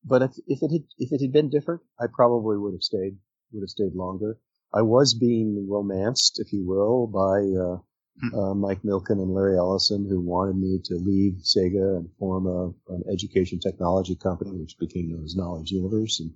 [0.08, 3.18] but if, if it had if it had been different, I probably would have stayed
[3.52, 4.38] would have stayed longer.
[4.72, 7.78] I was being romanced, if you will, by uh,
[8.20, 8.38] hmm.
[8.38, 12.92] uh, Mike Milken and Larry Ellison, who wanted me to leave Sega and form a,
[12.92, 16.20] an education technology company, which became known as Knowledge Universe.
[16.20, 16.32] And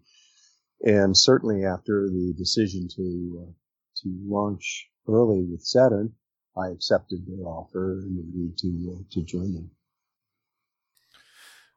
[0.84, 3.52] and certainly after the decision to uh,
[4.02, 6.12] to launch early with Saturn,
[6.56, 9.70] I accepted their offer and agreed to uh, to join them.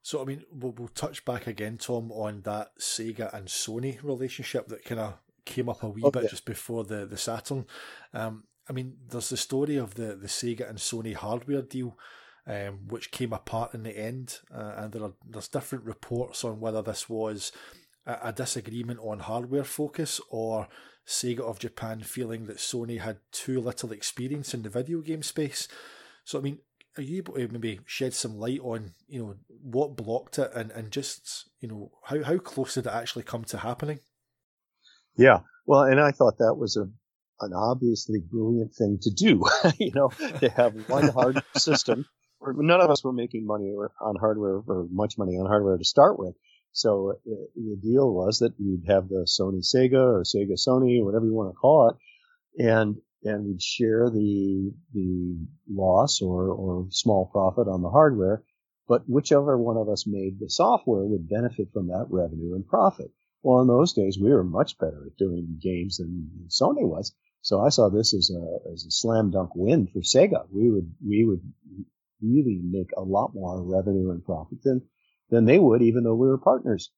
[0.05, 4.67] So, I mean, we'll, we'll touch back again, Tom, on that Sega and Sony relationship
[4.67, 6.21] that kind of came up a wee okay.
[6.21, 7.65] bit just before the, the Saturn.
[8.13, 11.97] Um, I mean, there's the story of the, the Sega and Sony hardware deal,
[12.45, 16.59] um, which came apart in the end, uh, and there are there's different reports on
[16.59, 17.51] whether this was
[18.05, 20.67] a, a disagreement on hardware focus or
[21.07, 25.67] Sega of Japan feeling that Sony had too little experience in the video game space.
[26.25, 26.59] So, I mean,
[26.97, 30.71] are you able to maybe shed some light on you know what blocked it and,
[30.71, 33.99] and just you know how, how close did it actually come to happening?
[35.17, 35.39] Yeah.
[35.65, 36.89] Well and i thought that was a
[37.41, 39.43] an obviously brilliant thing to do
[39.77, 42.05] you know to have one hard system
[42.53, 46.19] none of us were making money on hardware or much money on hardware to start
[46.19, 46.35] with.
[46.73, 51.25] So uh, the deal was that we'd have the sony sega or sega sony whatever
[51.25, 55.35] you want to call it and and we'd share the the
[55.69, 58.43] loss or, or small profit on the hardware,
[58.87, 63.11] but whichever one of us made the software would benefit from that revenue and profit.
[63.43, 67.13] Well, in those days, we were much better at doing games than Sony was.
[67.41, 70.47] So I saw this as a as a slam dunk win for Sega.
[70.51, 71.41] We would we would
[72.21, 74.81] really make a lot more revenue and profit than
[75.29, 76.91] than they would, even though we were partners.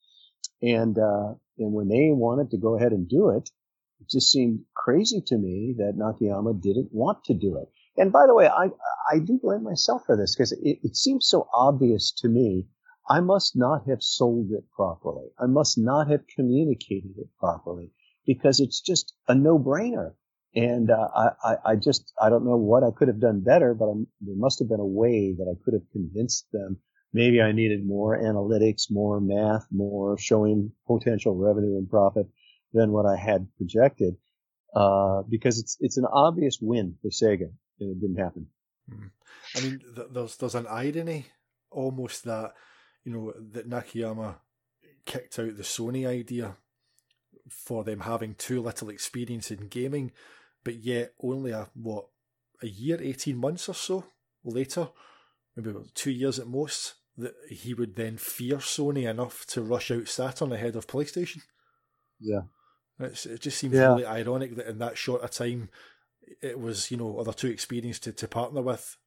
[0.62, 3.50] And uh, and when they wanted to go ahead and do it,
[4.00, 7.70] it just seemed crazy to me that Nakayama didn't want to do it.
[8.00, 8.70] And by the way, I
[9.12, 12.68] I do blame myself for this because it, it seems so obvious to me.
[13.10, 15.28] I must not have sold it properly.
[15.40, 17.92] I must not have communicated it properly
[18.26, 20.14] because it's just a no-brainer.
[20.54, 23.74] And uh, I, I, I just I don't know what I could have done better,
[23.74, 26.78] but I'm, there must have been a way that I could have convinced them.
[27.14, 32.28] Maybe I needed more analytics, more math, more showing potential revenue and profit
[32.74, 34.16] than what I had projected,
[34.76, 37.50] uh, because it's it's an obvious win for Sega,
[37.80, 38.48] and it didn't happen.
[38.90, 39.08] Hmm.
[39.56, 41.28] I mean, th- there's there's an irony
[41.70, 42.54] almost that
[43.04, 44.36] you know that Nakayama
[45.06, 46.56] kicked out the Sony idea
[47.50, 50.12] for them having too little experience in gaming,
[50.64, 52.08] but yet only a what
[52.62, 54.06] a year, eighteen months or so
[54.44, 54.90] later,
[55.56, 60.08] maybe two years at most, that he would then fear Sony enough to rush out
[60.08, 61.42] Saturn ahead of PlayStation.
[62.20, 62.42] Yeah,
[63.00, 63.88] it's, it just seems yeah.
[63.88, 65.70] really ironic that in that short a time,
[66.42, 68.98] it was you know other two experienced to, to partner with,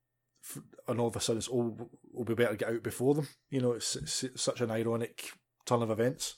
[0.89, 3.29] and all of a sudden it's oh we'll be better get out before them.
[3.51, 5.33] You know, it's, it's such an ironic
[5.67, 6.37] turn of events.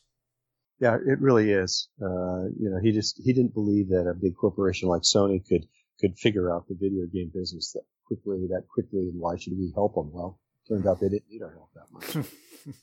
[0.81, 1.89] Yeah, it really is.
[2.01, 5.67] Uh, you know, he just he didn't believe that a big corporation like Sony could
[6.01, 9.73] could figure out the video game business that quickly, that quickly, and why should we
[9.75, 10.11] help them?
[10.13, 12.27] Well, turned out they didn't need our help that much.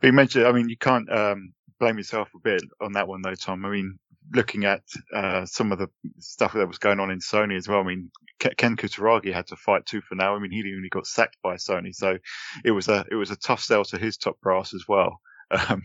[0.00, 3.22] but you mentioned, I mean, you can't um, blame yourself a bit on that one
[3.22, 3.64] though, Tom.
[3.64, 3.98] I mean,
[4.32, 5.88] looking at uh, some of the
[6.20, 7.80] stuff that was going on in Sony as well.
[7.80, 8.08] I mean,
[8.38, 10.36] Ken Kutaragi had to fight tooth for now.
[10.36, 12.18] I mean, he only got sacked by Sony, so
[12.64, 15.20] it was a it was a tough sell to his top brass as well.
[15.68, 15.82] Um,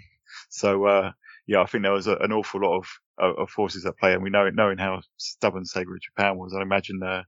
[0.49, 1.11] so uh,
[1.45, 4.23] yeah, I think there was a, an awful lot of, of forces at play, and
[4.23, 6.53] we know it knowing how stubborn Sega Japan was.
[6.53, 7.23] I imagine uh,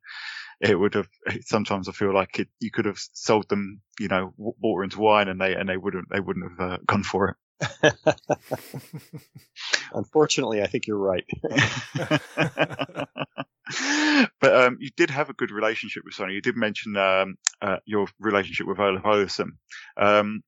[0.62, 1.10] it would have
[1.42, 5.28] sometimes I feel like it, you could have sold them, you know, water into wine,
[5.28, 7.36] and they and they wouldn't they wouldn't have uh, gone for it.
[9.94, 11.26] Unfortunately, I think you're right.
[14.40, 16.34] but um, you did have a good relationship with Sony.
[16.34, 19.52] You did mention um, uh, your relationship with Olaf Olafsson.
[19.98, 20.42] Um,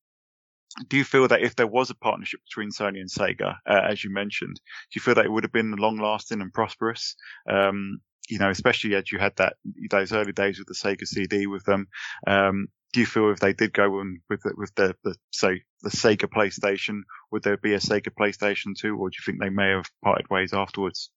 [0.88, 4.04] do you feel that if there was a partnership between Sony and Sega, uh, as
[4.04, 7.16] you mentioned, do you feel that it would have been long lasting and prosperous?
[7.50, 8.00] Um,
[8.30, 9.56] you know, especially as you had that
[9.90, 11.88] those early days with the Sega CD with them.
[12.26, 15.64] Um, do you feel if they did go on with the, with the, the say
[15.82, 19.50] the Sega PlayStation, would there be a Sega PlayStation 2, or do you think they
[19.50, 21.10] may have parted ways afterwards?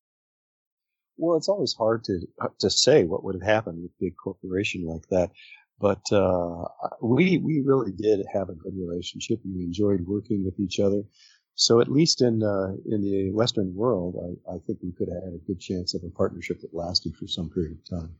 [1.16, 2.20] Well, it's always hard to
[2.60, 5.30] to say what would have happened with a big corporation like that,
[5.78, 6.64] but uh,
[7.00, 9.40] we we really did have a good relationship.
[9.44, 11.02] We enjoyed working with each other.
[11.56, 14.16] So at least in uh, in the Western world,
[14.48, 17.14] I, I think we could have had a good chance of a partnership that lasted
[17.16, 18.16] for some period of time.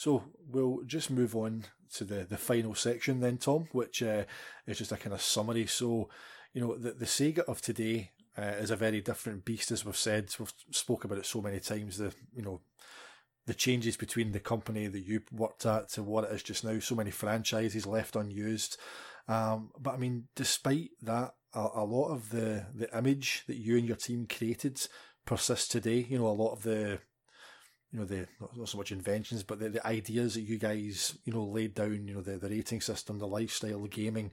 [0.00, 4.24] So we'll just move on to the, the final section then, Tom, which uh,
[4.66, 5.66] is just a kind of summary.
[5.66, 6.08] So,
[6.54, 9.94] you know, the, the Sega of today uh, is a very different beast, as we've
[9.94, 10.34] said.
[10.38, 11.98] We've spoke about it so many times.
[11.98, 12.62] The you know
[13.44, 16.78] the changes between the company that you worked at to what it is just now.
[16.78, 18.78] So many franchises left unused.
[19.28, 23.76] Um, but I mean, despite that, a, a lot of the the image that you
[23.76, 24.80] and your team created
[25.26, 26.06] persists today.
[26.08, 27.00] You know, a lot of the
[27.92, 28.26] you know the
[28.56, 32.06] not, so much inventions, but the, the ideas that you guys you know laid down.
[32.06, 34.30] You know the, the rating system, the lifestyle, the gaming,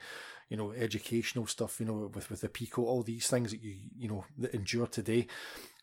[0.49, 1.79] you know educational stuff.
[1.79, 4.87] You know with with the Pico, all these things that you you know that endure
[4.87, 5.27] today.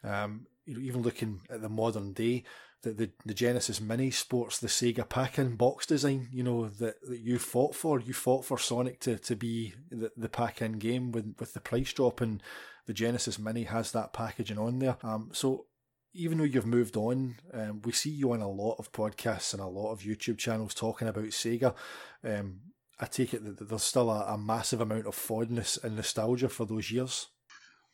[0.03, 2.45] Um, you know even looking at the modern day,
[2.85, 7.21] the, the, the Genesis Mini sports the Sega pack-in box design, you know, that, that
[7.21, 7.99] you fought for.
[7.99, 11.93] You fought for Sonic to, to be the, the pack-in game with, with the price
[11.93, 12.43] drop, and
[12.87, 14.97] the Genesis Mini has that packaging on there.
[15.03, 15.67] Um, so
[16.15, 19.63] even though you've moved on, um, we see you on a lot of podcasts and
[19.63, 21.75] a lot of YouTube channels talking about Sega.
[22.23, 22.61] Um,
[22.99, 26.65] I take it that there's still a, a, massive amount of fondness and nostalgia for
[26.65, 27.27] those years.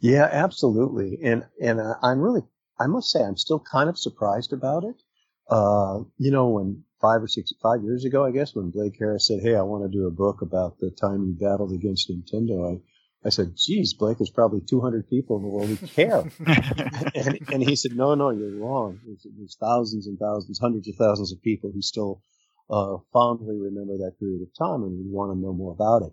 [0.00, 1.18] Yeah, absolutely.
[1.22, 2.42] And and uh, I'm really,
[2.78, 5.02] I must say, I'm still kind of surprised about it.
[5.50, 9.26] uh, you know, when five or six, five years ago, I guess, when Blake Harris
[9.26, 12.76] said, "Hey, I want to do a book about the time you battled against Nintendo,"
[12.76, 12.80] I
[13.24, 16.20] I said, geez, Blake, there's probably 200 people in the world who care.
[17.14, 18.98] and, and, he said, no, no, you're wrong.
[19.04, 22.22] There's, there's, thousands and thousands, hundreds of thousands of people who still
[22.70, 26.12] uh, fondly remember that period of time and would want to know more about it.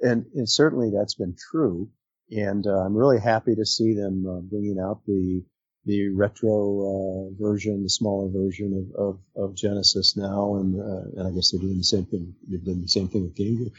[0.00, 1.90] And, and certainly that's been true.
[2.30, 5.42] And uh, I'm really happy to see them uh, bringing out the
[5.84, 11.28] the retro uh, version, the smaller version of, of, of Genesis now, and uh, and
[11.28, 12.34] I guess they're doing the same thing.
[12.46, 13.70] They've done the same thing with Game Gear.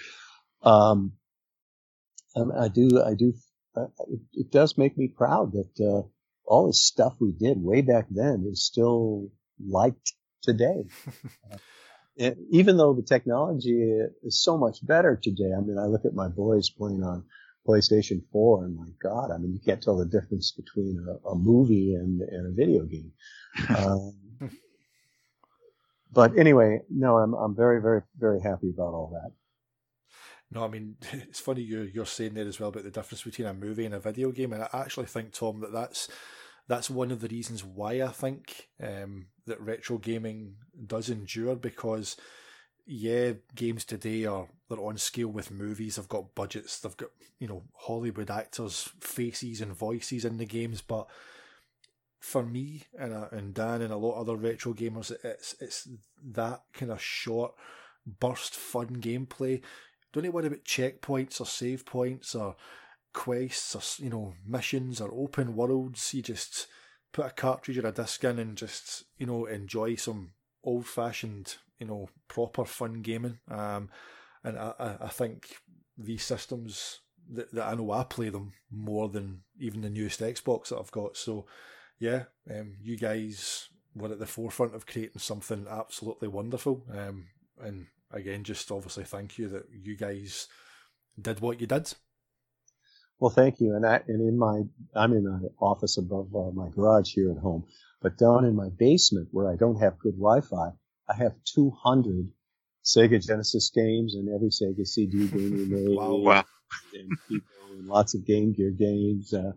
[0.63, 1.13] Um,
[2.39, 3.33] um, I do, I do,
[3.75, 6.07] uh, it, it, does make me proud that uh,
[6.45, 9.29] all the stuff we did way back then is still
[9.59, 10.85] liked today.
[12.21, 13.81] uh, even though the technology
[14.23, 17.25] is so much better today, I mean, I look at my boys playing on
[17.67, 21.35] PlayStation 4 and my God, I mean, you can't tell the difference between a, a
[21.35, 23.11] movie and, and, a video game.
[23.77, 24.15] Um,
[26.11, 29.31] but anyway, no, I'm, I'm very, very, very happy about all that.
[30.51, 33.47] No, I mean it's funny you you're saying there as well about the difference between
[33.47, 36.09] a movie and a video game, and I actually think Tom that that's
[36.67, 42.15] that's one of the reasons why I think um, that retro gaming does endure because
[42.85, 45.95] yeah, games today are they're on scale with movies.
[45.95, 46.79] They've got budgets.
[46.79, 51.07] They've got you know Hollywood actors' faces and voices in the games, but
[52.19, 55.87] for me and uh, and Dan and a lot of other retro gamers, it's it's
[56.31, 57.53] that kind of short
[58.19, 59.61] burst fun gameplay
[60.11, 62.55] don't need to worry about checkpoints or save points or
[63.13, 66.13] quests or you know missions or open worlds.
[66.13, 66.67] You just
[67.11, 70.31] put a cartridge or a disc in and just you know enjoy some
[70.63, 73.39] old fashioned you know proper fun gaming.
[73.49, 73.89] Um,
[74.43, 75.57] and I, I think
[75.97, 77.01] these systems
[77.31, 80.91] that, that I know I play them more than even the newest Xbox that I've
[80.91, 81.17] got.
[81.17, 81.45] So
[81.99, 86.83] yeah, um, you guys were at the forefront of creating something absolutely wonderful.
[86.91, 87.27] Um,
[87.61, 90.47] and again, just obviously thank you that you guys
[91.19, 91.93] did what you did.
[93.19, 93.75] Well, thank you.
[93.75, 94.61] And I, and in my,
[94.95, 97.65] I'm in an office above uh, my garage here at home,
[98.01, 100.71] but down in my basement where I don't have good Wi-Fi,
[101.09, 102.29] I have 200
[102.83, 105.97] Sega Genesis games and every Sega CD game we made.
[105.97, 106.15] wow.
[106.15, 106.45] wow.
[106.93, 109.33] And, people, and lots of Game Gear games.
[109.33, 109.51] Uh,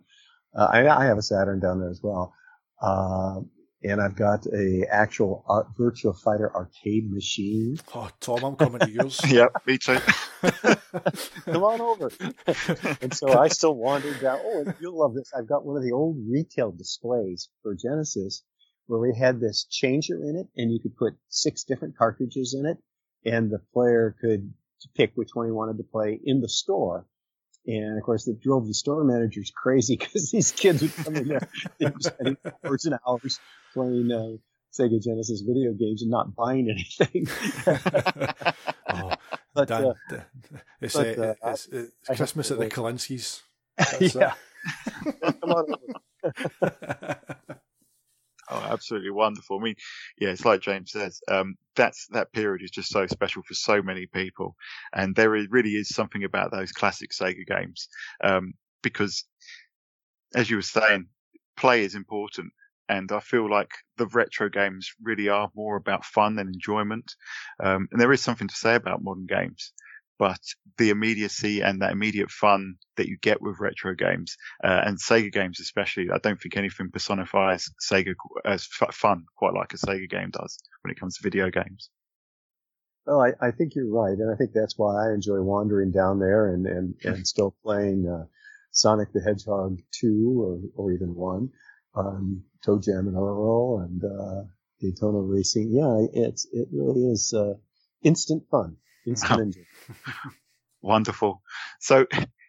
[0.56, 2.34] uh, I, I, have a Saturn down there as well.
[3.84, 7.78] Uh, and I've got a actual art, Virtua Fighter arcade machine.
[7.94, 9.20] Oh, Tom, I'm coming to yours.
[9.28, 9.98] yep, me too.
[11.44, 12.10] Come on over.
[13.00, 14.40] and so I still wandered down.
[14.42, 15.32] Oh, you'll love this.
[15.36, 18.42] I've got one of the old retail displays for Genesis
[18.86, 22.66] where we had this changer in it, and you could put six different cartridges in
[22.66, 22.78] it,
[23.24, 24.52] and the player could
[24.94, 27.06] pick which one he wanted to play in the store.
[27.66, 31.28] And of course, it drove the store managers crazy because these kids would come in
[31.28, 31.48] there
[32.00, 33.38] spending hours and hours
[33.72, 34.36] playing uh,
[34.72, 37.26] Sega Genesis video games and not buying anything.
[38.88, 39.12] oh,
[39.54, 39.94] but, Dan, uh,
[40.80, 43.42] it's, but, uh, it's, it's Christmas at the Kalinskis.
[44.00, 44.34] yeah.
[45.40, 45.66] Come on
[48.52, 49.58] Oh, absolutely wonderful.
[49.58, 49.74] I mean,
[50.18, 51.20] yeah, it's like James says.
[51.26, 54.56] Um, that's that period is just so special for so many people,
[54.92, 57.88] and there really is something about those classic Sega games
[58.22, 59.24] um, because,
[60.34, 61.06] as you were saying,
[61.56, 62.52] play is important,
[62.90, 67.14] and I feel like the retro games really are more about fun and enjoyment.
[67.62, 69.72] Um, and there is something to say about modern games
[70.22, 70.38] but
[70.78, 75.32] the immediacy and that immediate fun that you get with retro games uh, and Sega
[75.32, 78.14] games especially, I don't think anything personifies Sega
[78.44, 81.90] as fun quite like a Sega game does when it comes to video games.
[83.04, 86.20] Well, I, I think you're right, and I think that's why I enjoy wandering down
[86.20, 88.26] there and and, and still playing uh,
[88.70, 91.50] Sonic the Hedgehog two or, or even one,
[91.96, 94.44] um, ToeJam and Earl and uh,
[94.80, 95.72] Daytona Racing.
[95.72, 97.54] Yeah, it's it really is uh,
[98.04, 98.76] instant fun.
[99.06, 99.56] Instant
[100.82, 101.42] Wonderful.
[101.80, 102.06] So,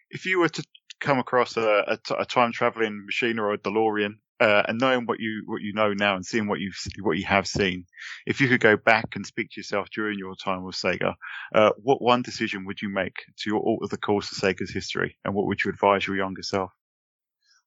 [0.10, 0.64] if you were to
[1.00, 5.06] come across a, a, t- a time traveling machine or a DeLorean, uh, and knowing
[5.06, 7.86] what you what you know now and seeing what you what you have seen,
[8.26, 11.14] if you could go back and speak to yourself during your time with Sega,
[11.54, 15.34] uh, what one decision would you make to alter the course of Sega's history, and
[15.34, 16.72] what would you advise your younger self?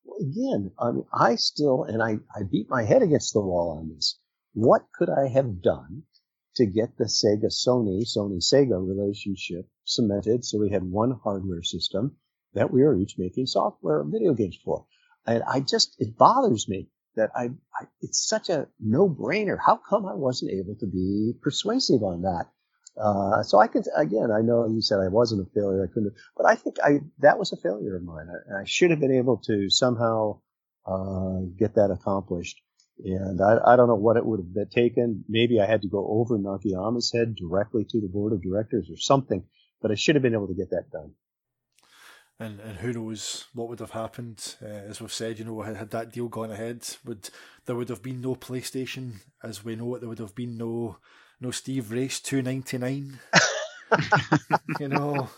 [0.05, 3.79] Well, again, I mean, I still and I I beat my head against the wall
[3.79, 4.19] on this.
[4.55, 6.03] What could I have done
[6.57, 12.17] to get the Sega Sony, Sony Sega relationship cemented so we had one hardware system
[12.55, 14.87] that we were each making software video games for.
[15.27, 19.57] And I just, it bothers me that I, I it's such a no brainer.
[19.65, 22.47] How come I wasn't able to be persuasive on that?
[22.99, 25.85] Uh, so I could, again, I know you said I wasn't a failure.
[25.85, 28.29] I couldn't, but I think I, that was a failure of mine.
[28.31, 30.41] I, I should have been able to somehow,
[30.87, 32.63] uh, get that accomplished.
[33.05, 35.25] And I, I don't know what it would have been taken.
[35.29, 38.97] Maybe I had to go over Nakayama's head directly to the board of directors or
[38.97, 39.45] something,
[39.83, 41.13] but I should have been able to get that done.
[42.39, 44.57] And and who knows what would have happened?
[44.63, 47.31] Uh, as we've said, you know, had, had that deal gone ahead, would
[47.65, 50.01] there would have been no PlayStation as we know it.
[50.01, 50.99] There would have been no
[51.41, 53.19] no Steve Race two ninety nine.
[54.81, 55.31] you know.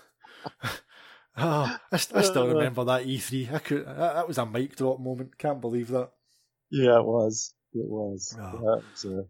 [1.37, 3.55] Oh, I, I still remember that E3.
[3.55, 5.39] I could, that, that was a mic drop moment.
[5.39, 6.11] Can't believe that.
[6.71, 7.55] Yeah, it was.
[7.73, 8.37] It was.
[8.39, 8.83] Oh.
[8.93, 9.25] Was a,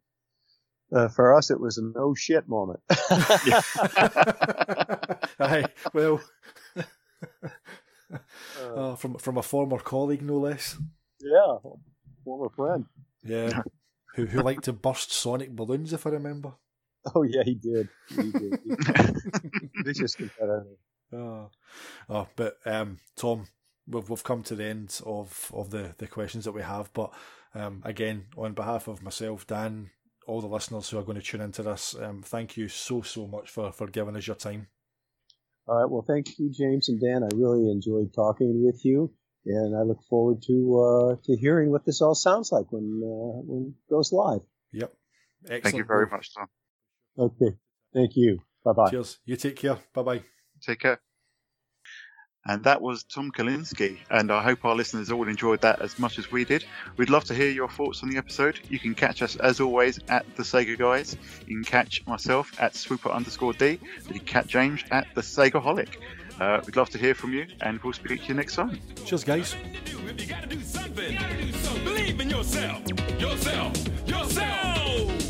[0.90, 2.80] uh, for us, it was a no shit moment.
[5.40, 6.20] Aye, well,
[8.62, 10.78] oh, from from a former colleague, no less.
[11.20, 11.56] yeah,
[12.24, 12.86] former friend.
[13.22, 13.62] Yeah,
[14.14, 16.54] who who liked to burst sonic balloons, if I remember.
[17.14, 17.88] Oh yeah, he did.
[18.08, 18.58] He did.
[19.84, 20.66] Vicious competitor.
[21.12, 21.50] Oh,
[22.08, 23.46] oh but um, Tom,
[23.88, 26.92] we've we've come to the end of, of the, the questions that we have.
[26.92, 27.12] But
[27.54, 29.90] um, again, on behalf of myself, Dan,
[30.26, 33.26] all the listeners who are going to tune into this, um, thank you so so
[33.26, 34.68] much for, for giving us your time.
[35.66, 35.90] All right.
[35.90, 37.22] Well, thank you, James and Dan.
[37.22, 39.12] I really enjoyed talking with you,
[39.44, 43.40] and I look forward to uh, to hearing what this all sounds like when uh,
[43.44, 44.40] when it goes live.
[44.72, 44.92] Yep.
[45.44, 45.64] Excellent.
[45.64, 46.46] Thank you very much, Tom.
[47.18, 47.56] Okay.
[47.94, 48.40] Thank you.
[48.64, 48.90] Bye bye.
[48.90, 49.18] Cheers.
[49.24, 49.78] You take care.
[49.92, 50.22] Bye bye.
[50.62, 51.00] Take care.
[52.48, 56.18] And that was Tom Kalinske, and I hope our listeners all enjoyed that as much
[56.18, 56.64] as we did.
[56.96, 58.58] We'd love to hear your thoughts on the episode.
[58.70, 61.16] You can catch us as always at the Sega Guys.
[61.46, 63.78] You can catch myself at swooper underscore D.
[64.06, 65.96] You can catch James at the Segaholic.
[66.40, 68.80] Uh, we'd love to hear from you, and we'll speak to you next time.
[69.04, 69.54] Cheers, guys.
[69.84, 71.12] do if you gotta do something.
[71.12, 71.84] You gotta do something.
[71.84, 72.82] Believe in yourself.
[73.20, 74.08] Yourself.
[74.08, 75.27] Yourself.